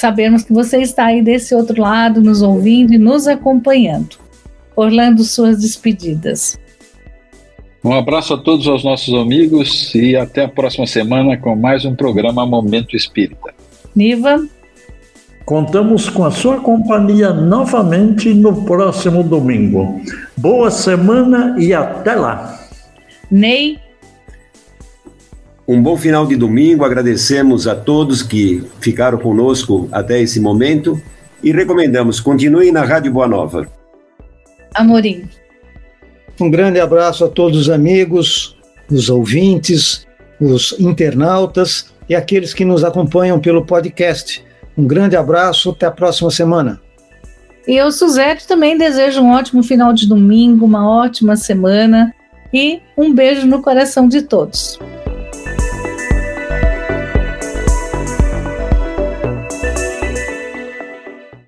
Sabemos 0.00 0.42
que 0.42 0.50
você 0.50 0.78
está 0.80 1.04
aí 1.08 1.20
desse 1.20 1.54
outro 1.54 1.78
lado, 1.78 2.22
nos 2.22 2.40
ouvindo 2.40 2.94
e 2.94 2.98
nos 2.98 3.26
acompanhando. 3.26 4.16
Orlando, 4.74 5.22
suas 5.22 5.60
despedidas. 5.60 6.58
Um 7.84 7.92
abraço 7.92 8.32
a 8.32 8.38
todos 8.38 8.66
os 8.66 8.82
nossos 8.82 9.12
amigos 9.12 9.94
e 9.94 10.16
até 10.16 10.44
a 10.44 10.48
próxima 10.48 10.86
semana 10.86 11.36
com 11.36 11.54
mais 11.54 11.84
um 11.84 11.94
programa 11.94 12.46
Momento 12.46 12.96
Espírita. 12.96 13.52
Niva. 13.94 14.42
Contamos 15.44 16.08
com 16.08 16.24
a 16.24 16.30
sua 16.30 16.60
companhia 16.60 17.34
novamente 17.34 18.32
no 18.32 18.64
próximo 18.64 19.22
domingo. 19.22 20.00
Boa 20.34 20.70
semana 20.70 21.56
e 21.58 21.74
até 21.74 22.14
lá. 22.14 22.58
Ney. 23.30 23.78
Um 25.70 25.80
bom 25.80 25.96
final 25.96 26.26
de 26.26 26.34
domingo. 26.34 26.84
Agradecemos 26.84 27.68
a 27.68 27.76
todos 27.76 28.24
que 28.24 28.60
ficaram 28.80 29.18
conosco 29.18 29.88
até 29.92 30.20
esse 30.20 30.40
momento 30.40 31.00
e 31.44 31.52
recomendamos 31.52 32.18
continuem 32.18 32.72
na 32.72 32.82
Rádio 32.82 33.12
Boa 33.12 33.28
Nova. 33.28 33.68
Amorim. 34.74 35.28
Um 36.40 36.50
grande 36.50 36.80
abraço 36.80 37.24
a 37.24 37.28
todos 37.28 37.56
os 37.56 37.70
amigos, 37.70 38.56
os 38.90 39.08
ouvintes, 39.08 40.04
os 40.40 40.74
internautas 40.80 41.92
e 42.08 42.16
aqueles 42.16 42.52
que 42.52 42.64
nos 42.64 42.82
acompanham 42.82 43.38
pelo 43.38 43.64
podcast. 43.64 44.44
Um 44.76 44.88
grande 44.88 45.14
abraço, 45.14 45.70
até 45.70 45.86
a 45.86 45.90
próxima 45.92 46.32
semana. 46.32 46.80
E 47.68 47.76
eu, 47.76 47.92
Suzete, 47.92 48.48
também 48.48 48.76
desejo 48.76 49.20
um 49.20 49.30
ótimo 49.30 49.62
final 49.62 49.92
de 49.92 50.08
domingo, 50.08 50.64
uma 50.64 50.88
ótima 50.88 51.36
semana 51.36 52.12
e 52.52 52.80
um 52.96 53.14
beijo 53.14 53.46
no 53.46 53.62
coração 53.62 54.08
de 54.08 54.22
todos. 54.22 54.76